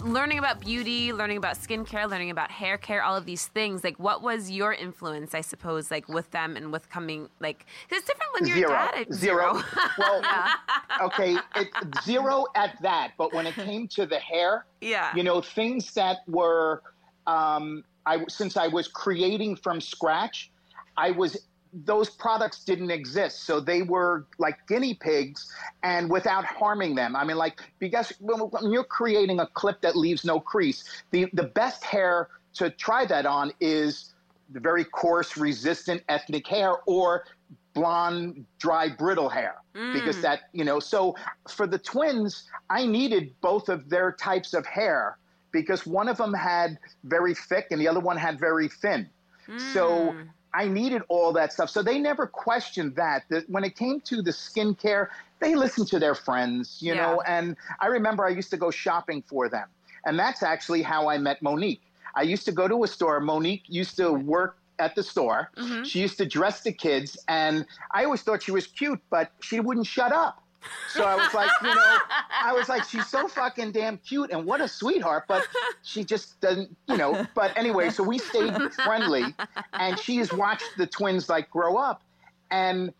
[0.00, 3.98] learning about beauty, learning about skincare, learning about hair care, all of these things, like
[3.98, 8.30] what was your influence, I suppose, like with them and with coming, like, it's different
[8.38, 8.72] when you're Zero.
[8.72, 9.14] a dad.
[9.14, 9.62] Zero.
[9.96, 10.22] well,
[11.04, 11.68] okay, it,
[12.04, 13.12] zero at that.
[13.16, 15.16] But when it came to the hair, Yeah.
[15.16, 16.82] you know, things that were,
[17.26, 20.50] um, I since I was creating from scratch,
[20.96, 21.36] I was
[21.72, 23.44] those products didn't exist.
[23.44, 27.14] So they were like guinea pigs and without harming them.
[27.14, 31.44] I mean, like, because when you're creating a clip that leaves no crease, the, the
[31.44, 34.14] best hair to try that on is
[34.52, 37.24] the very coarse, resistant ethnic hair or
[37.72, 39.56] blonde, dry, brittle hair.
[39.76, 39.92] Mm.
[39.92, 41.14] Because that, you know, so
[41.48, 45.18] for the twins, I needed both of their types of hair
[45.52, 49.08] because one of them had very thick and the other one had very thin.
[49.72, 50.22] So hmm.
[50.54, 51.70] I needed all that stuff.
[51.70, 53.24] So they never questioned that.
[53.30, 55.08] That when it came to the skincare,
[55.40, 57.02] they listened to their friends, you Yeah.
[57.02, 57.20] know.
[57.22, 59.68] And I remember I used to go shopping for them.
[60.04, 61.82] And that's actually how I met Monique.
[62.14, 63.20] I used to go to a store.
[63.20, 65.50] Monique used to work at the store.
[65.56, 65.84] Mm-hmm.
[65.84, 67.18] She used to dress the kids.
[67.28, 70.42] And I always thought she was cute, but she wouldn't shut up.
[70.92, 71.98] So I was like, you know,
[72.42, 75.46] I was like, she's so fucking damn cute and what a sweetheart, but
[75.82, 77.26] she just doesn't, you know.
[77.34, 79.24] But anyway, so we stayed friendly,
[79.72, 82.02] and she has watched the twins like grow up,
[82.50, 82.92] and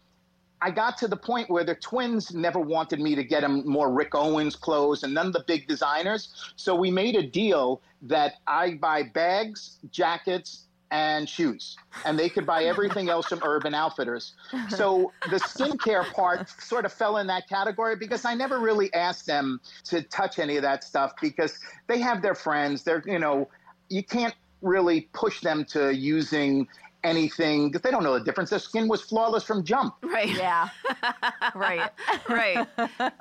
[0.62, 3.90] I got to the point where the twins never wanted me to get them more
[3.90, 6.52] Rick Owens clothes and none of the big designers.
[6.56, 12.44] So we made a deal that I buy bags, jackets, and shoes, and they could
[12.46, 14.34] buy everything else from Urban Outfitters.
[14.68, 19.26] So the skincare part sort of fell in that category because I never really asked
[19.26, 22.82] them to touch any of that stuff because they have their friends.
[22.82, 23.48] They're, you know,
[23.88, 26.66] you can't really push them to using
[27.04, 28.50] anything because they don't know the difference.
[28.50, 29.94] Their skin was flawless from jump.
[30.02, 30.28] Right.
[30.36, 30.68] Yeah.
[31.54, 31.90] right.
[32.28, 32.66] Right.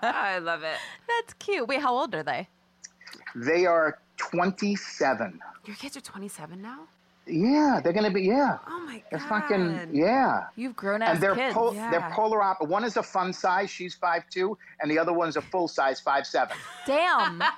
[0.01, 0.77] I love it.
[1.08, 1.67] That's cute.
[1.67, 2.47] Wait, how old are they?
[3.36, 5.39] They are 27.
[5.65, 6.88] Your kids are 27 now?
[7.29, 8.23] Yeah, they're gonna be.
[8.23, 9.29] Yeah, Oh my they're god.
[9.29, 9.89] fucking.
[9.93, 10.45] Yeah.
[10.55, 11.53] You've grown as and they're kids.
[11.53, 11.91] pol- yeah.
[11.91, 12.61] they're polar op.
[12.67, 15.99] One is a fun size, she's five two, and the other one's a full size,
[15.99, 16.57] five seven.
[16.85, 17.43] Damn.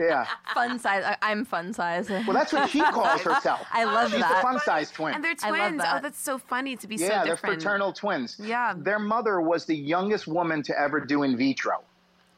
[0.00, 0.26] Yeah.
[0.54, 1.02] fun size.
[1.04, 2.08] I- I'm fun size.
[2.08, 3.66] Well, that's what she calls herself.
[3.72, 4.36] I love she's that.
[4.36, 5.14] the fun size twin.
[5.14, 5.82] And they're I love twins.
[5.84, 8.36] Oh, that's so funny to be yeah, so they're fraternal twins.
[8.40, 8.74] Yeah.
[8.76, 11.82] Their mother was the youngest woman to ever do in vitro.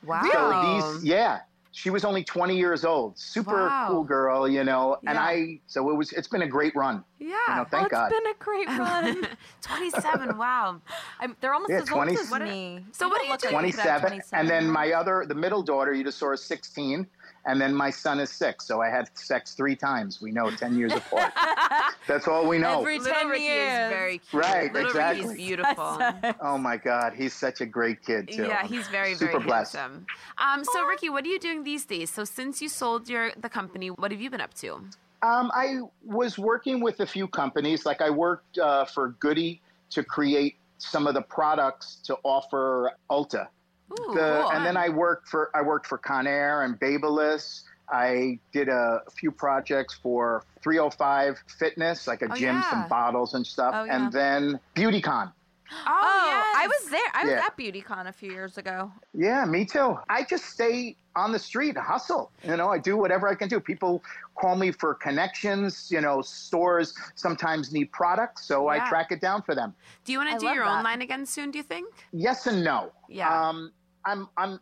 [0.07, 0.22] Wow.
[0.33, 1.40] So these, yeah,
[1.81, 3.19] she was only 20 years old.
[3.19, 3.87] Super Wow.
[3.88, 4.99] cool girl, you know.
[5.07, 6.12] And I, so it was.
[6.12, 7.03] It's been a great run.
[7.19, 7.37] Yeah.
[7.49, 8.12] You know, thank oh, God.
[8.12, 9.27] it's been a great run.
[9.62, 10.37] 27.
[10.37, 10.83] Wow.
[11.21, 12.85] I'm, they're almost Yeah, as 20 old as me.
[12.93, 13.51] So what do you look do?
[13.51, 14.38] like you could have 27.
[14.38, 17.07] And then my other, the middle daughter, you just saw is 16.
[17.46, 18.66] And then my son is six.
[18.66, 20.20] So I had sex three times.
[20.20, 21.33] We know 10 years apart.
[22.07, 22.81] That's all we know.
[22.81, 23.85] Every Little 10 Ricky years.
[23.85, 24.42] is very cute.
[24.42, 25.26] Right, Little exactly.
[25.26, 25.98] Ricky's beautiful.
[26.42, 27.14] oh my God.
[27.14, 28.44] He's such a great kid, too.
[28.44, 29.76] Yeah, he's very, Super very blessed.
[29.76, 30.07] handsome.
[30.38, 32.11] Um, so Ricky, what are you doing these days?
[32.11, 34.74] So since you sold your the company, what have you been up to?
[35.22, 37.85] Um, I was working with a few companies.
[37.87, 43.48] Like I worked uh, for Goody to create some of the products to offer Ulta.
[43.92, 44.53] Ooh, The- cool.
[44.53, 47.62] and then I worked for I worked for Conair and Babyliss.
[47.92, 52.70] I did a, few projects for 305 Fitness, like a Oh, gym, yeah.
[52.70, 53.96] some bottles and stuff, Oh, yeah.
[53.96, 55.33] and then BeautyCon.
[55.72, 57.00] oh, Oh, I was there.
[57.14, 57.46] I was Yeah.
[57.46, 58.92] at BeautyCon a few years ago.
[59.12, 59.98] Yeah, me too.
[60.09, 62.31] I just stay on the street, hustle.
[62.44, 63.59] You know, I do whatever I can do.
[63.59, 64.05] People
[64.37, 65.90] call me for connections.
[65.90, 69.74] You know, stores sometimes need products, so I track it down for them.
[70.05, 71.50] Do you want to do love your own line again soon?
[71.50, 71.92] Do you think?
[72.12, 72.92] Yes and no.
[73.09, 73.29] Yeah.
[73.48, 73.72] Um,
[74.05, 74.61] I'm I'm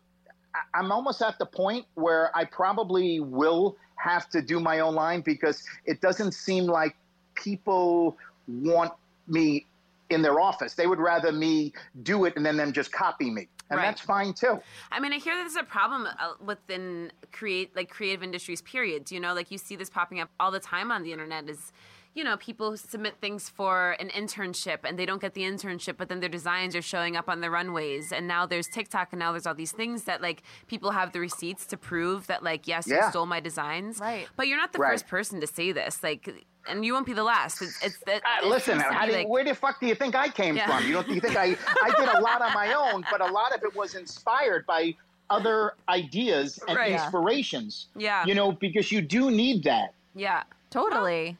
[0.73, 5.21] I'm almost at the point where I probably will have to do my own line
[5.21, 6.95] because it doesn't seem like
[7.35, 8.93] people want
[9.27, 9.65] me
[10.09, 10.73] in their office.
[10.73, 11.73] They would rather me
[12.03, 13.47] do it and then them just copy me.
[13.69, 13.85] And Right.
[13.85, 14.59] that's fine too.
[14.91, 18.63] I mean, I hear that there's a problem uh, within create like creative industries.
[18.63, 19.11] Period.
[19.11, 21.47] You know, like you see this popping up all the time on the internet.
[21.47, 21.71] Is
[22.15, 26.09] you know people submit things for an internship and they don't get the internship, but
[26.09, 28.11] then their designs are showing up on the runways.
[28.11, 31.19] And now there's TikTok, and now there's all these things that like people have the
[31.19, 33.99] receipts to prove that like yes, you stole my designs.
[33.99, 34.27] Right.
[34.35, 34.91] But you're not the Right.
[34.91, 36.03] first person to say this.
[36.03, 36.45] Like.
[36.67, 37.61] And you won't be the last.
[37.63, 38.21] It's, it's that.
[38.43, 40.55] Uh, listen, seems how do you, like- where the fuck do you think I came
[40.57, 40.67] Yeah.
[40.67, 40.85] from?
[40.85, 43.55] You don't you think I I did a lot on my own, but a lot
[43.55, 44.93] of it was inspired by
[45.31, 46.91] other ideas and Right.
[46.91, 47.87] inspirations.
[47.95, 48.23] Yeah.
[48.25, 49.93] You know, because you do need that.
[50.13, 50.43] yeah.
[50.69, 51.37] Totally.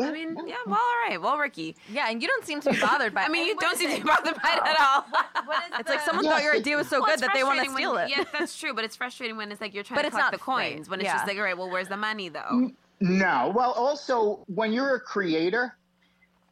[0.00, 0.54] I mean, yeah.
[0.66, 1.18] Well, all right.
[1.20, 1.74] Well, Ricky.
[1.92, 3.26] Yeah, and you don't seem to be bothered by it.
[3.26, 5.04] I mean, you don't seem to be bothered by it at all.
[5.80, 7.70] It's like someone Yes, thought your idea was so Well, good that they want to
[7.70, 8.10] steal when- it.
[8.16, 10.32] Yeah, that's true, but it's frustrating when it's like you're trying But to it's collect
[10.32, 10.80] not the coins.
[10.80, 11.14] right, When it's yeah.
[11.16, 12.70] just like, all right, well, where's the money though?
[13.00, 13.52] No.
[13.54, 15.76] Well, also, when you're a creator,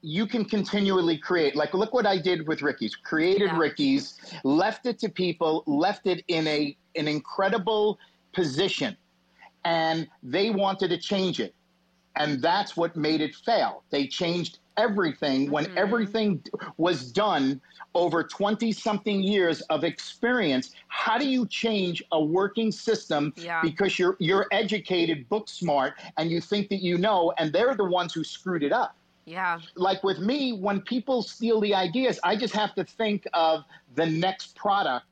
[0.03, 1.57] you can continually create.
[1.57, 2.95] Like, look what I did with Ricky's.
[2.95, 3.59] Created Yeah.
[3.59, 7.99] Ricky's, left it to people, left it in a an incredible
[8.33, 8.97] position,
[9.65, 11.55] and they wanted to change it,
[12.17, 13.83] and that's what made it fail.
[13.91, 15.79] They changed everything when Mm-hmm.
[15.79, 16.43] everything
[16.77, 17.61] was done
[17.95, 23.63] over 20 something years of experience how do you change a working system Yeah.
[23.63, 27.85] because you're you're educated book smart and you think that you know and they're the
[27.87, 28.95] ones who screwed it up
[29.25, 29.59] Yeah.
[29.75, 33.65] Like with me, when people steal the ideas, I just have to think of
[33.95, 35.07] the next product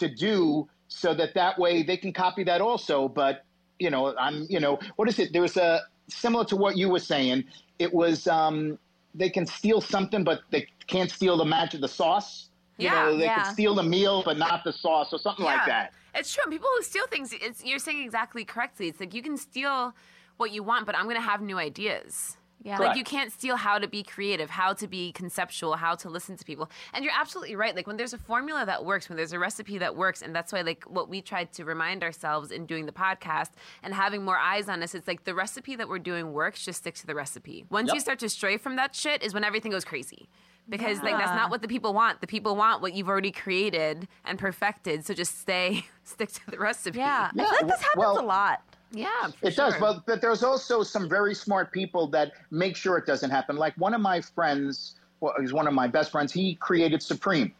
[0.00, 2.96] to do so that that way they can copy that also.
[3.08, 3.44] But,
[3.78, 5.32] you know, I'm, you know, what is it?
[5.34, 5.80] There was a
[6.10, 7.44] similar to what you were saying.
[7.78, 8.78] It was, um,
[9.14, 12.50] they can steal something, but they can't steal the magic, the sauce.
[12.78, 13.42] You Yeah, know, they yeah.
[13.42, 15.92] can steal the meal, but not the sauce or something like that.
[16.14, 16.50] It's true.
[16.50, 18.88] People who steal things, it's, you're saying exactly correctly.
[18.88, 19.94] It's like you can steal
[20.38, 22.36] what you want, but I'm going to have new ideas.
[22.62, 22.78] Yeah.
[22.78, 26.36] Like you can't steal how to be creative, how to be conceptual, how to listen
[26.36, 26.70] to people.
[26.92, 27.74] And you're absolutely right.
[27.74, 30.52] Like when there's a formula that works, when there's a recipe that works, and that's
[30.52, 33.50] why like what we tried to remind ourselves in doing the podcast
[33.82, 36.80] and having more eyes on us, it's like the recipe that we're doing works, just
[36.80, 37.64] stick to the recipe.
[37.70, 40.28] Once you start to stray from that shit is when everything goes crazy.
[40.68, 42.20] Because like that's not what the people want.
[42.20, 45.04] The people want what you've already created and perfected.
[45.04, 46.98] So just stay stick to the recipe.
[46.98, 47.30] Yeah.
[47.32, 48.62] I feel like this happens well- a lot.
[48.92, 49.08] Yeah.
[49.40, 53.06] for It does, but, but there's also some very smart people that make sure it
[53.06, 53.56] doesn't happen.
[53.56, 56.32] Like one of my friends, well, he's one of my best friends.
[56.32, 57.52] He created Supreme,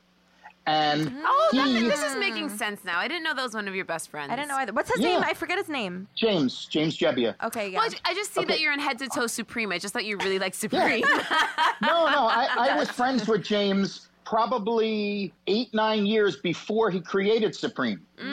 [0.66, 2.56] and Oh, oh that, this is making hmm.
[2.56, 2.98] sense now.
[2.98, 4.30] I didn't know that was one of your best friends.
[4.30, 4.72] I didn't know either.
[4.72, 5.14] What's his Yeah.
[5.14, 5.22] name?
[5.24, 6.06] I forget his name.
[6.14, 7.34] James James Jebbia.
[7.42, 7.78] Okay, yeah.
[7.78, 9.72] Well, I I just see that you're in head to toe Supreme.
[9.72, 11.04] I just thought you really liked Supreme.
[11.06, 11.24] Yeah.
[11.82, 17.54] No, no, I, I was friends with James probably eight nine years before he created
[17.54, 18.00] Supreme.
[18.18, 18.29] Mm.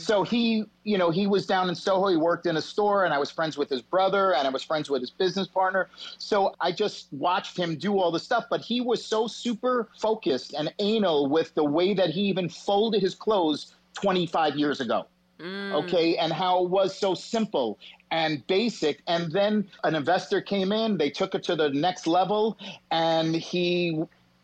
[0.00, 2.08] So he, you know, he was down in Soho.
[2.08, 4.62] He worked in a store, and I was friends with his brother, and I was
[4.62, 5.88] friends with his business partner.
[6.18, 8.46] So I just watched him do all the stuff.
[8.50, 13.00] But he was so super focused and anal with the way that he even folded
[13.00, 15.06] his clothes 25 years ago.
[15.38, 15.72] Mm.
[15.84, 17.78] Okay, and how it was so simple
[18.10, 19.00] and basic.
[19.06, 22.58] And then an investor came in, they took it to the next level,
[22.90, 24.02] and he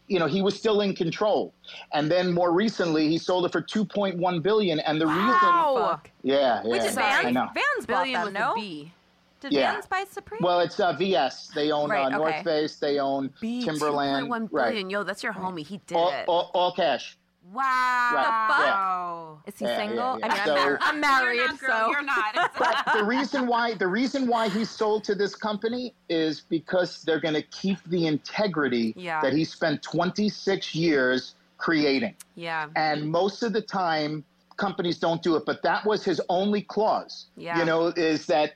[0.09, 1.53] you know he was still in control
[1.93, 6.11] and then more recently he sold it for 2.1 billion and the reason Fuck.
[6.23, 7.35] yeah yeah Which is I Vans?
[7.35, 7.49] know.
[7.55, 8.53] Vans Billion with no?
[8.53, 8.93] a B.
[9.41, 9.73] Did Yeah.
[9.73, 10.41] Vans buy Supreme?
[10.43, 12.43] well it's uh, VF they own Right, uh, north okay.
[12.45, 14.91] face they own B, timberland 2.1 right.
[14.91, 15.67] Yo, that's your homie.
[15.67, 16.25] He did all, it.
[16.29, 17.17] all, all cash
[17.53, 18.11] wow.
[18.15, 19.51] Right, yeah.
[19.53, 20.19] Is he Yeah, yeah, single?
[20.19, 20.27] yeah.
[20.27, 21.81] I mean, So- I'm, mar- I'm married, You're not, girl.
[21.87, 22.35] so You're not.
[22.59, 27.21] but the reason why the reason why he sold to this company is because they're
[27.21, 29.21] going to keep the integrity Yeah.
[29.23, 32.67] that he spent 26 years creating yeah.
[32.77, 34.23] and most of the time
[34.59, 37.59] companies don't do it but that was his only clause Yeah.
[37.59, 38.53] you know is that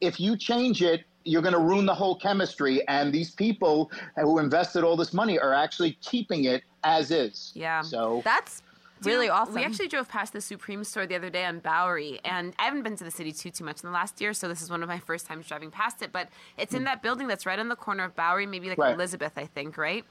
[0.00, 3.88] if you change it you're going to ruin the whole chemistry and these people
[4.20, 7.82] who invested all this money are actually keeping it as is Yeah.
[7.82, 8.62] so that's
[9.02, 9.54] really awesome.
[9.54, 12.82] We actually drove past the Supreme store the other day on Bowery, and I haven't
[12.84, 14.82] been to the city too too much in the last year, so this is one
[14.82, 16.10] of my first times driving past it.
[16.12, 18.94] But it's in that building that's right on the corner of Bowery, maybe like Right.
[18.94, 20.04] Elizabeth, I think, right?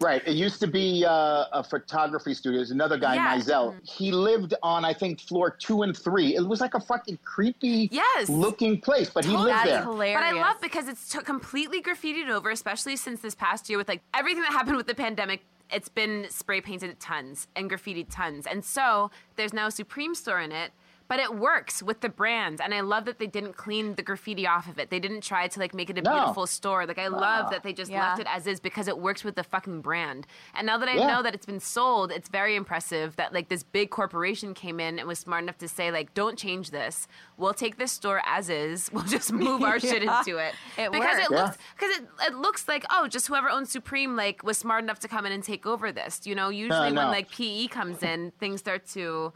[0.00, 0.22] Right.
[0.26, 2.60] It used to be uh, a photography studio.
[2.60, 3.36] There's another guy, Yeah.
[3.36, 3.74] Maisel.
[3.86, 6.34] He lived on, I think, floor two and three.
[6.34, 8.30] It was like a fucking creepy Yes.
[8.30, 9.82] looking place, but he lived That's there.
[9.82, 10.16] hilarious.
[10.18, 13.88] But I love because it's t- completely graffitied over, especially since this past year with
[13.88, 15.42] like everything that happened with the pandemic.
[15.72, 20.40] It's been spray painted tons and graffitied tons, and so there's now a Supreme store
[20.40, 20.72] in it.
[21.10, 22.60] But it works with the brands.
[22.60, 24.90] and I love that they didn't clean the graffiti off of it.
[24.90, 26.12] They didn't try to like make it a No.
[26.12, 26.86] beautiful store.
[26.86, 28.10] Like I love that they just Yeah.
[28.10, 30.26] left it as is because it works with the fucking brand.
[30.54, 31.08] And now that I Yeah.
[31.08, 35.00] know that it's been sold, it's very impressive that like this big corporation came in
[35.00, 37.08] and was smart enough to say like, don't change this.
[37.36, 38.88] We'll take this store as is.
[38.92, 41.26] We'll just move our shit into it It because works.
[41.26, 41.42] it Yeah.
[41.42, 45.00] looks because it, it looks like oh, just whoever owns Supreme like was smart enough
[45.00, 46.24] to come in and take over this.
[46.24, 47.08] You know, usually when no.
[47.10, 49.32] like PE comes in, things start to,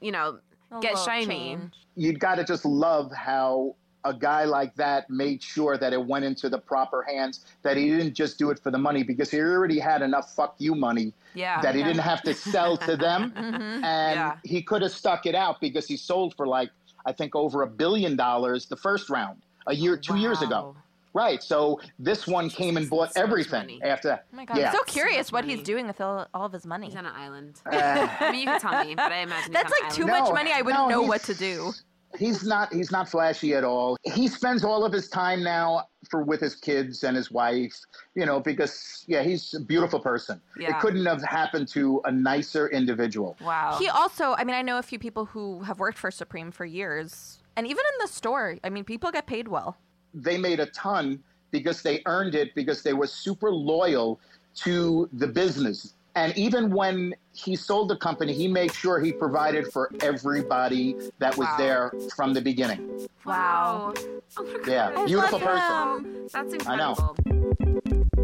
[0.00, 0.38] you know, A
[0.80, 1.26] get little shiny.
[1.26, 1.72] change.
[1.96, 3.74] You'd got to just love how
[4.04, 7.88] a guy like that made sure that it went into the proper hands, that he
[7.88, 11.12] didn't just do it for the money because he already had enough fuck you money
[11.34, 11.60] Yeah.
[11.60, 13.32] that he didn't have to sell to them.
[13.36, 13.84] Mm-hmm.
[13.84, 14.36] And Yeah.
[14.44, 16.70] he could have stuck it out because he sold for like,
[17.04, 20.76] I think, over a billion dollars the first round a year, two years ago.
[21.16, 21.22] Wow.
[21.24, 21.42] Right.
[21.42, 23.80] So this one came and bought so much everything money.
[23.82, 24.20] after.
[24.32, 24.66] Oh my god, yeah.
[24.68, 25.56] I'm so So curious much what money.
[25.56, 26.86] he's doing with all, all of his money.
[26.86, 27.60] He's on an island.
[27.66, 30.20] Uh, I mean, you can tell me, but I imagine That's like too island.
[30.20, 30.52] much No, money.
[30.52, 31.72] I wouldn't no, know what to do.
[32.18, 33.96] he's not he's not flashy at all.
[34.04, 37.74] He spends all of his time now for with his kids and his wife,
[38.14, 40.40] you know, because yeah, he's a beautiful person.
[40.58, 40.70] Yeah.
[40.76, 43.36] It couldn't have happened to a nicer individual.
[43.40, 43.76] Wow.
[43.78, 46.64] He also, I mean, I know a few people who have worked for Supreme for
[46.64, 49.76] years, and even in the store, I mean, people get paid well.
[50.16, 54.18] They made a ton because they earned it because they were super loyal
[54.56, 55.92] to the business.
[56.14, 61.36] And even when he sold the company, he made sure he provided for everybody that
[61.36, 61.56] was Wow.
[61.58, 63.06] there from the beginning.
[63.26, 63.92] Wow.
[64.38, 64.66] Oh my God.
[64.66, 66.04] Yeah, beautiful person.
[66.06, 66.28] him.
[66.32, 66.90] That's I know.
[66.90, 68.16] incredible.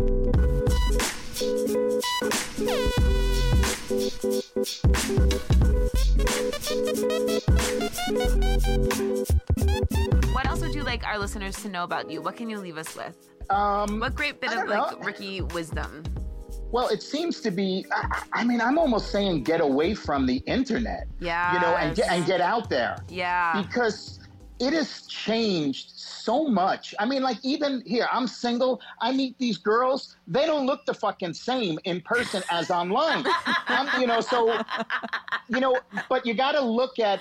[10.33, 12.21] What else would you like our listeners to know about you?
[12.21, 13.17] What can you leave us with?
[13.49, 14.99] Um, What great bit of like know.
[14.99, 16.05] Ricky wisdom?
[16.73, 17.87] Well, it seems to be.
[17.91, 21.07] I, I mean, I'm almost saying get away from the internet.
[21.21, 21.55] Yeah.
[21.55, 22.99] You know, and get, and get out there.
[23.09, 23.63] Yeah.
[23.63, 24.21] Because
[24.59, 26.95] it has changed so much.
[27.01, 28.81] I mean, like even here, I'm single.
[29.01, 30.17] I meet these girls.
[30.29, 33.25] They don't look the fucking same in person as online.
[33.67, 34.61] I'm, you know, so
[35.49, 35.77] you know,
[36.09, 37.21] but you got to look at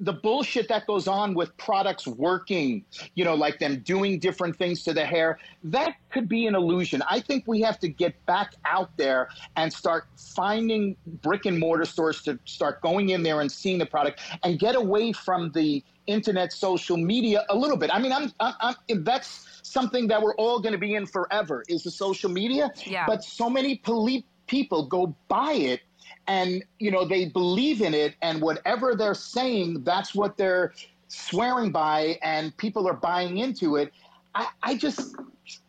[0.00, 4.82] the bullshit that goes on with products working, you know, like them doing different things
[4.84, 7.02] to the hair, that could be an illusion.
[7.08, 11.86] I think we have to get back out there and start finding brick and mortar
[11.86, 15.82] stores to start going in there and seeing the product and get away from the
[16.06, 17.90] internet, social media a little bit.
[17.92, 21.64] I mean, I'm, I'm, I'm that's something that we're all going to be in forever
[21.68, 22.70] is the social media.
[22.84, 23.06] Yeah.
[23.06, 25.80] But so many poli- people go by it
[26.28, 30.72] and you know they believe in it and whatever they're saying that's what they're
[31.08, 33.92] swearing by and people are buying into it
[34.34, 35.14] i, I just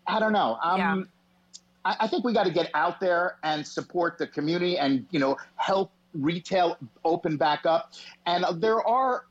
[0.08, 1.04] i don't know um, Yeah.
[1.86, 5.20] I, I think we got to get out there and support the community and you
[5.20, 7.94] know help retail open back up
[8.26, 9.26] and there are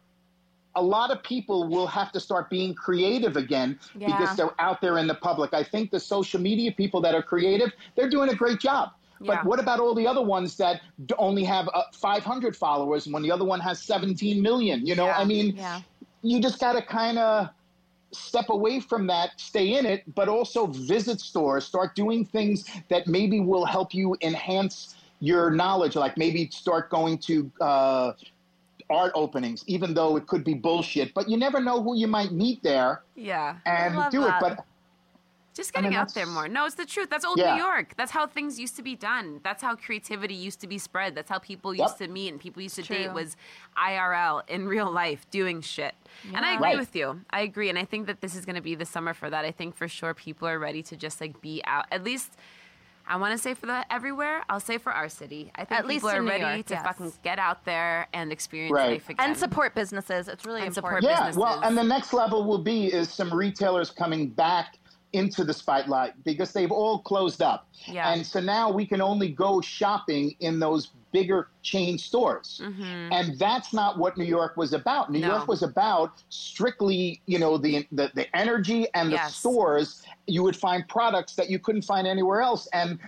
[0.77, 4.07] a lot of people will have to start being creative again Yeah.
[4.09, 5.55] because they're out there in the public.
[5.55, 8.91] I think the social media people that are creative, they're doing a great job.
[9.21, 9.37] Yeah.
[9.37, 10.81] But what about all the other ones that
[11.19, 14.87] only have uh, 500 followers when the other one has 17 million?
[14.87, 15.19] You know, Yeah.
[15.19, 15.81] I mean, Yeah.
[16.23, 17.49] you just got to kind of
[18.13, 23.07] step away from that, stay in it, but also visit stores, start doing things that
[23.07, 25.97] maybe will help you enhance your knowledge.
[25.97, 28.13] Like maybe start going to uh,
[28.89, 32.33] art openings, even though it could be bullshit, but you never know who you might
[32.33, 33.57] meet there Yeah.
[33.67, 34.43] and do that.
[34.43, 34.57] it.
[34.57, 34.65] But
[35.57, 36.49] Just I mean, getting out there more.
[36.49, 37.09] No, it's the truth.
[37.09, 37.55] That's old Yeah.
[37.55, 37.95] New York.
[37.97, 39.41] That's how things used to be done.
[39.43, 41.15] That's how creativity used to be spread.
[41.15, 41.87] That's how people Yep.
[41.87, 43.15] used to meet and people used to date True.
[43.15, 43.37] was
[43.75, 45.95] IRL in real life doing shit.
[46.35, 46.79] And I agree Right.
[46.79, 47.23] with you.
[47.31, 47.71] I agree.
[47.71, 49.45] And I think that this is going to be the summer for that.
[49.47, 51.87] I think for sure people are ready to just like be out.
[51.91, 52.33] At least
[53.09, 54.43] I want to say for the everywhere.
[54.51, 55.53] I'll say for our city.
[55.55, 56.85] I think At least people are New ready York, to yes.
[56.85, 58.91] fucking get out there and experience Right.
[58.95, 59.29] life again.
[59.31, 60.27] And support businesses.
[60.29, 61.35] It's really And support important.
[61.35, 64.79] yeah, well, and the next level will be is some retailers coming back
[65.13, 67.69] into the spotlight because they've all closed up.
[67.87, 68.13] Yeah.
[68.13, 72.61] And so now we can only go shopping in those bigger chain stores.
[72.63, 75.11] And that's not what New York was about.
[75.11, 75.29] New Mm-hmm.
[75.29, 75.37] No.
[75.37, 79.37] York was about strictly, you know, the, the the energy and the Yes.
[79.37, 80.03] stores.
[80.27, 82.99] You would find products that you couldn't find anywhere else and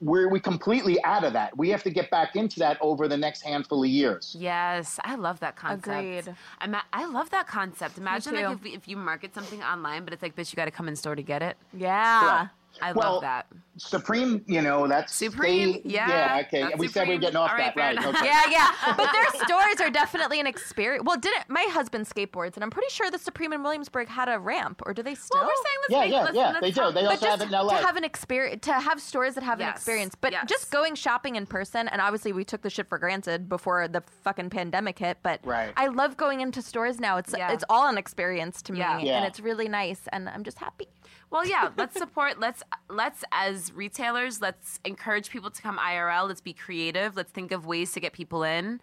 [0.00, 1.56] we're we completely out of that.
[1.56, 4.36] We have to get back into that over the next handful of years.
[4.38, 5.86] Yes, I love that concept.
[5.88, 6.34] Agreed.
[6.60, 7.96] I'm a- I love that concept.
[7.98, 10.70] Imagine like if, if you market something online, but it's like, bitch, you got to
[10.70, 11.56] come in store to get it.
[11.72, 12.22] Yeah.
[12.22, 12.48] Yeah.
[12.82, 13.46] I Well, love that.
[13.78, 16.08] Supreme, you know, that's Supreme, they- yeah,
[16.38, 16.42] yeah.
[16.46, 17.18] Okay, that's we said we Supreme.
[17.18, 18.06] are getting off All right, that, fair right?
[18.16, 18.24] Okay.
[18.26, 18.94] Yeah, yeah.
[18.96, 21.04] But their stores are definitely an experience.
[21.04, 24.38] Well, didn't my husband skateboards, and I'm pretty sure the Supreme in Williamsburg had a
[24.38, 25.40] ramp, or do they still?
[25.40, 26.92] Well, we're saying let's Yeah, make, yeah, let's, yeah, let's they do.
[26.92, 27.78] They but also have it in LA.
[27.80, 30.14] to have an experience, to have stores that have an experience.
[30.18, 30.46] But yes.
[30.48, 34.02] just going shopping in person, and obviously we took the shit for granted before the
[34.24, 35.18] fucking pandemic hit.
[35.22, 35.72] But Right.
[35.76, 37.18] I love going into stores now.
[37.18, 37.52] It's Yeah.
[37.52, 38.98] it's all an experience to me, Yeah.
[39.00, 39.16] Yeah.
[39.18, 40.88] and it's really nice, and I'm just happy.
[41.30, 42.38] Well, yeah, let's support.
[42.38, 46.28] Let's let's as retailers, let's encourage people to come IRL.
[46.28, 47.16] Let's be creative.
[47.16, 48.80] Let's think of ways to get people in.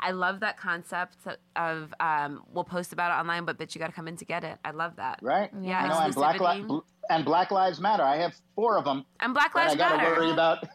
[0.00, 1.16] I love that concept
[1.56, 4.24] of um, we'll post about it online, but bitch, you got to come in to
[4.24, 4.58] get it.
[4.64, 5.20] I love that.
[5.22, 5.50] right?
[5.62, 6.80] Yeah, You know, and Black, Li-
[7.10, 8.02] and Black Lives Matter.
[8.02, 10.10] I have four of them And Black that I got to Matter.
[10.20, 10.58] worry about.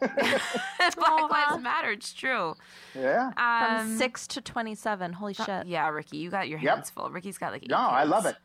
[0.96, 1.90] Black Lives Matter.
[1.92, 2.54] It's true.
[2.94, 3.30] yeah.
[3.36, 5.12] Um, From six to twenty-seven.
[5.12, 5.66] Holy shit!
[5.66, 6.74] Yeah, Ricky, you got your Yep.
[6.76, 7.10] hands full.
[7.10, 8.36] Ricky's got like eight No, I love it.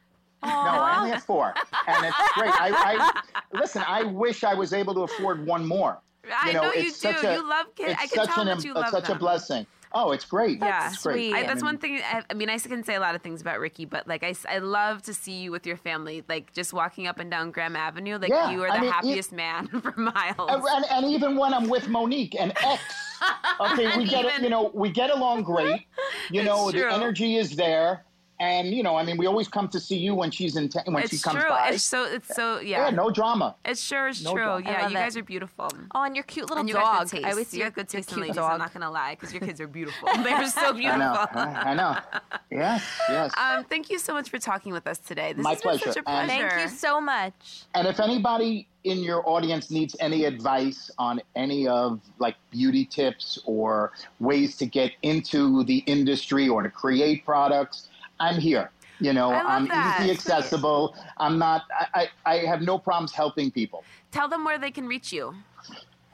[0.45, 1.53] No, I only have four,
[1.87, 2.51] and it's great.
[2.51, 3.21] I,
[3.53, 3.83] I listen.
[3.87, 5.99] I wish I was able to afford one more.
[6.33, 7.09] I know you do.
[7.09, 7.95] a- You love kids.
[7.99, 9.17] I can such tell that you uh, love such them.
[9.17, 9.67] a blessing.
[9.97, 10.59] Oh, it's great.
[10.59, 10.89] Yeah.
[10.91, 11.13] it's great.
[11.31, 11.33] Sweet.
[11.35, 12.01] I, that's mean, one thing.
[12.03, 14.35] I, I mean, I can say a lot of things about Ricky, but like I,
[14.49, 17.77] I love to see you with your family, like just walking up and down Graham
[17.77, 18.17] Avenue.
[18.17, 20.35] Like Yeah, you are I the mean, it- happiest man for miles.
[20.51, 22.81] And, and, even when I'm with Monique and X,
[23.61, 24.31] okay, we get it.
[24.33, 25.81] even- You know, we get along great.
[26.31, 28.03] You know, the energy is there,
[28.39, 30.81] and you know, I mean, we always come to see you when she's in ta-
[30.86, 31.49] when it's she comes true.
[31.49, 31.69] by.
[31.69, 32.03] It's so.
[32.03, 32.59] It's so.
[32.59, 32.89] yeah, Yeah.
[32.89, 33.55] no drama.
[33.63, 34.41] It's sure is No true.
[34.43, 34.67] doubt.
[34.67, 35.01] I Yeah, love you it.
[35.01, 35.69] guys are beautiful.
[35.93, 36.83] Oh, and your cute little And you dog.
[36.83, 37.25] got good taste.
[37.25, 38.36] I always see you your- good taste in cute ladies.
[38.36, 38.51] dog.
[38.51, 40.09] I'm not gonna lie, because your kids are beautiful.
[40.23, 41.01] They're so beautiful.
[41.01, 41.59] I know.
[41.69, 41.97] I know.
[42.51, 43.31] Yes, yes.
[43.38, 45.33] Um, thank you so much for talking with us today.
[45.33, 46.03] This My has been such pleasure.
[46.05, 46.49] a And- pleasure.
[46.49, 47.33] Thank you so much.
[47.73, 53.39] And if anybody in your audience needs any advice on any of like beauty tips
[53.45, 57.89] or ways to get into the industry or to create products,
[58.20, 58.72] I'm here.
[58.99, 59.99] You know, I'm that.
[59.99, 60.95] easily accessible.
[61.18, 61.63] I'm not.
[61.72, 63.84] I, I, I have no problems helping people.
[64.11, 65.36] Tell them where they can reach you.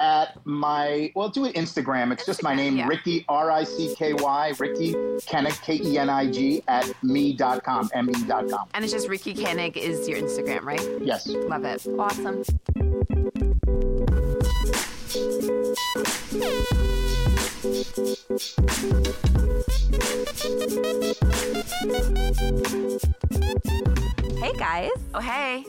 [0.02, 2.12] at my well, do it Instagram.
[2.12, 2.88] It's just my name, yeah.
[2.88, 4.94] Ricky R I C K Y, Ricky
[5.30, 8.68] Koenig K E N I G at me.com, M E dot com.
[8.74, 10.82] And it's just Ricky Koenig is your Instagram, right?
[11.02, 11.28] Yes.
[11.28, 11.88] Love it.
[11.98, 12.44] Awesome.
[24.40, 24.90] Hey guys.
[25.14, 25.66] Oh, hey.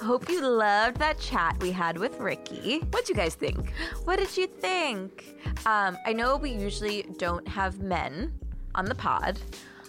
[0.00, 2.78] Hope you loved that chat we had with Ricky.
[2.90, 3.72] What'd you guys think?
[4.04, 5.36] What did you think?
[5.66, 8.32] Um, I know we usually don't have men
[8.74, 9.38] on the pod,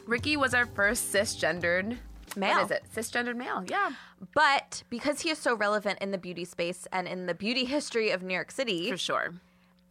[0.06, 1.98] Ricky was our first cisgendered
[2.36, 2.56] Male.
[2.58, 2.84] What is it?
[2.96, 3.64] Cisgendered male.
[3.68, 3.92] Yeah.
[4.34, 8.10] but because he is so relevant in the beauty space and in the beauty history
[8.12, 9.34] of New York City, For sure.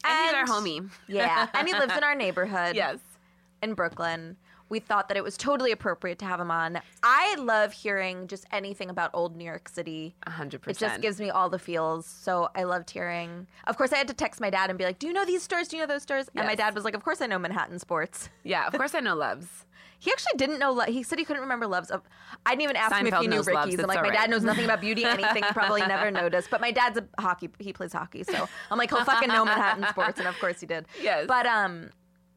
[0.04, 0.90] And, he's our homie.
[1.06, 2.74] yeah, and he lives in our neighborhood.
[2.76, 2.98] Yes.
[3.62, 4.36] In Brooklyn.
[4.68, 6.80] We thought that it was totally appropriate to have him on.
[7.02, 10.14] I love hearing just anything about old New York City.
[10.24, 12.06] A hundred It just gives me all the feels.
[12.06, 13.48] So I loved hearing.
[13.66, 15.42] Of course, I had to text my dad and be like, "Do you know these
[15.42, 15.66] stores?
[15.66, 17.80] Do you know those stores?" And my dad was like, "Of course I know Manhattan
[17.80, 19.48] Sports." Yeah, of course I know loves.
[20.02, 20.72] He actually didn't know.
[20.72, 21.90] Lo- He said he couldn't remember Loves.
[21.90, 22.00] Of,
[22.46, 23.78] I didn't even ask him if he knew Ricky's.
[23.78, 25.42] I'm like, my dad knows nothing about beauty, anything.
[25.44, 26.48] He probably never noticed.
[26.50, 27.50] But my dad's a hockey.
[27.58, 30.64] He plays hockey, so I'm like, he'll fucking know Manhattan sports, and of course he
[30.66, 30.86] did.
[31.02, 31.26] Yes.
[31.28, 31.90] But um,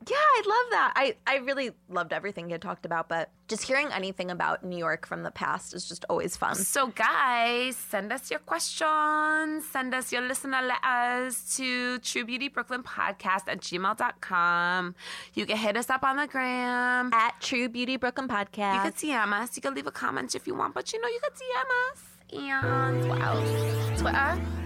[0.09, 0.93] yeah, I love that.
[0.95, 3.09] I I really loved everything had talked about.
[3.09, 6.55] But just hearing anything about New York from the past is just always fun.
[6.55, 9.65] So, guys, send us your questions.
[9.65, 14.95] Send us your listener letters to True Beauty Brooklyn Podcast at gmail.com.
[15.33, 17.11] You can hit us up on the gram.
[17.13, 19.03] At True Beauty Brooklyn Podcast.
[19.03, 19.55] You can DM us.
[19.55, 22.03] You can leave a comment if you want, but you know, you can DM us.
[22.33, 24.01] And what else?
[24.01, 24.62] Twitter.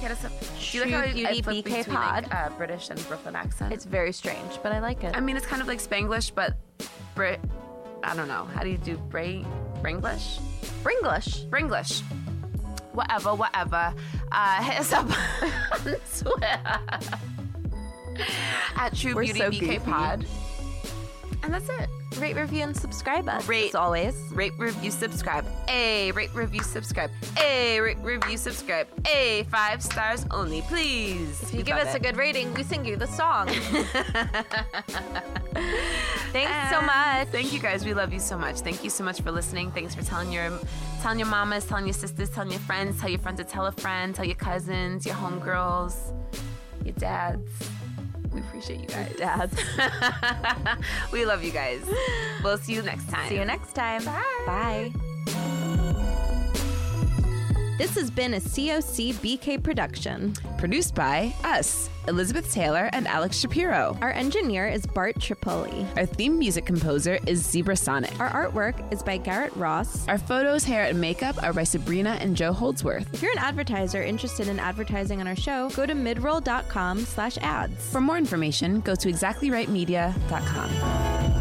[0.00, 0.24] Get us.
[0.72, 2.52] Do you I- I Beauty flip BK between, like, Pod.
[2.52, 3.72] uh, British and Brooklyn accent.
[3.72, 5.16] it's very strange, but I like it.
[5.16, 6.54] I mean, it's kind of like Spanglish, but
[7.14, 7.40] Brit.
[8.04, 8.44] I don't know.
[8.54, 9.44] How do you do Bray?
[9.82, 10.38] Bringlish?
[10.84, 11.48] Bringlish.
[11.48, 12.02] Bringlish.
[12.92, 13.92] Whatever, whatever.
[14.30, 15.06] Uh, hit us up
[15.72, 16.46] on Twitter
[18.76, 19.78] at True We're Beauty so BK goofy.
[19.80, 20.26] Pod.
[21.48, 21.88] And that's it.
[22.20, 23.48] Rate, review, and subscribe us.
[23.48, 23.68] Rate.
[23.68, 24.14] as always.
[24.32, 25.46] Rate, review, subscribe.
[25.68, 27.10] A rate, review, subscribe.
[27.40, 28.86] A rate, review, subscribe.
[29.06, 31.42] A five stars only, please.
[31.44, 33.48] If you give us a good rating, we sing you the song.
[36.34, 37.28] Thanks so much.
[37.28, 37.82] Thank you guys.
[37.82, 38.56] We love you so much.
[38.56, 39.70] Thank you so much for listening.
[39.70, 40.50] Thanks for telling your
[41.00, 43.72] telling your mamas, telling your sisters, telling your friends, tell your friends to tell a
[43.72, 46.12] friend, tell your cousins, your homegirls,
[46.84, 47.50] your dads.
[48.38, 49.14] We appreciate you guys.
[49.16, 49.60] Dads.
[51.12, 51.82] we love you guys.
[52.44, 53.28] We'll see you next time.
[53.28, 54.04] See you next time.
[54.04, 54.92] Bye.
[57.78, 60.34] This has been a COC BK production.
[60.58, 63.96] Produced by us, Elizabeth Taylor and Alex Shapiro.
[64.00, 65.86] Our engineer is Bart Tripoli.
[65.96, 68.18] Our theme music composer is Zebra Sonic.
[68.18, 70.08] Our artwork is by Garrett Ross.
[70.08, 73.14] Our photos, hair, and makeup are by Sabrina and Joe Holdsworth.
[73.14, 77.92] If you're an advertiser interested in advertising on our show, go to midroll.com slash ads.
[77.92, 81.37] For more information, go to exactlyrightmedia.com.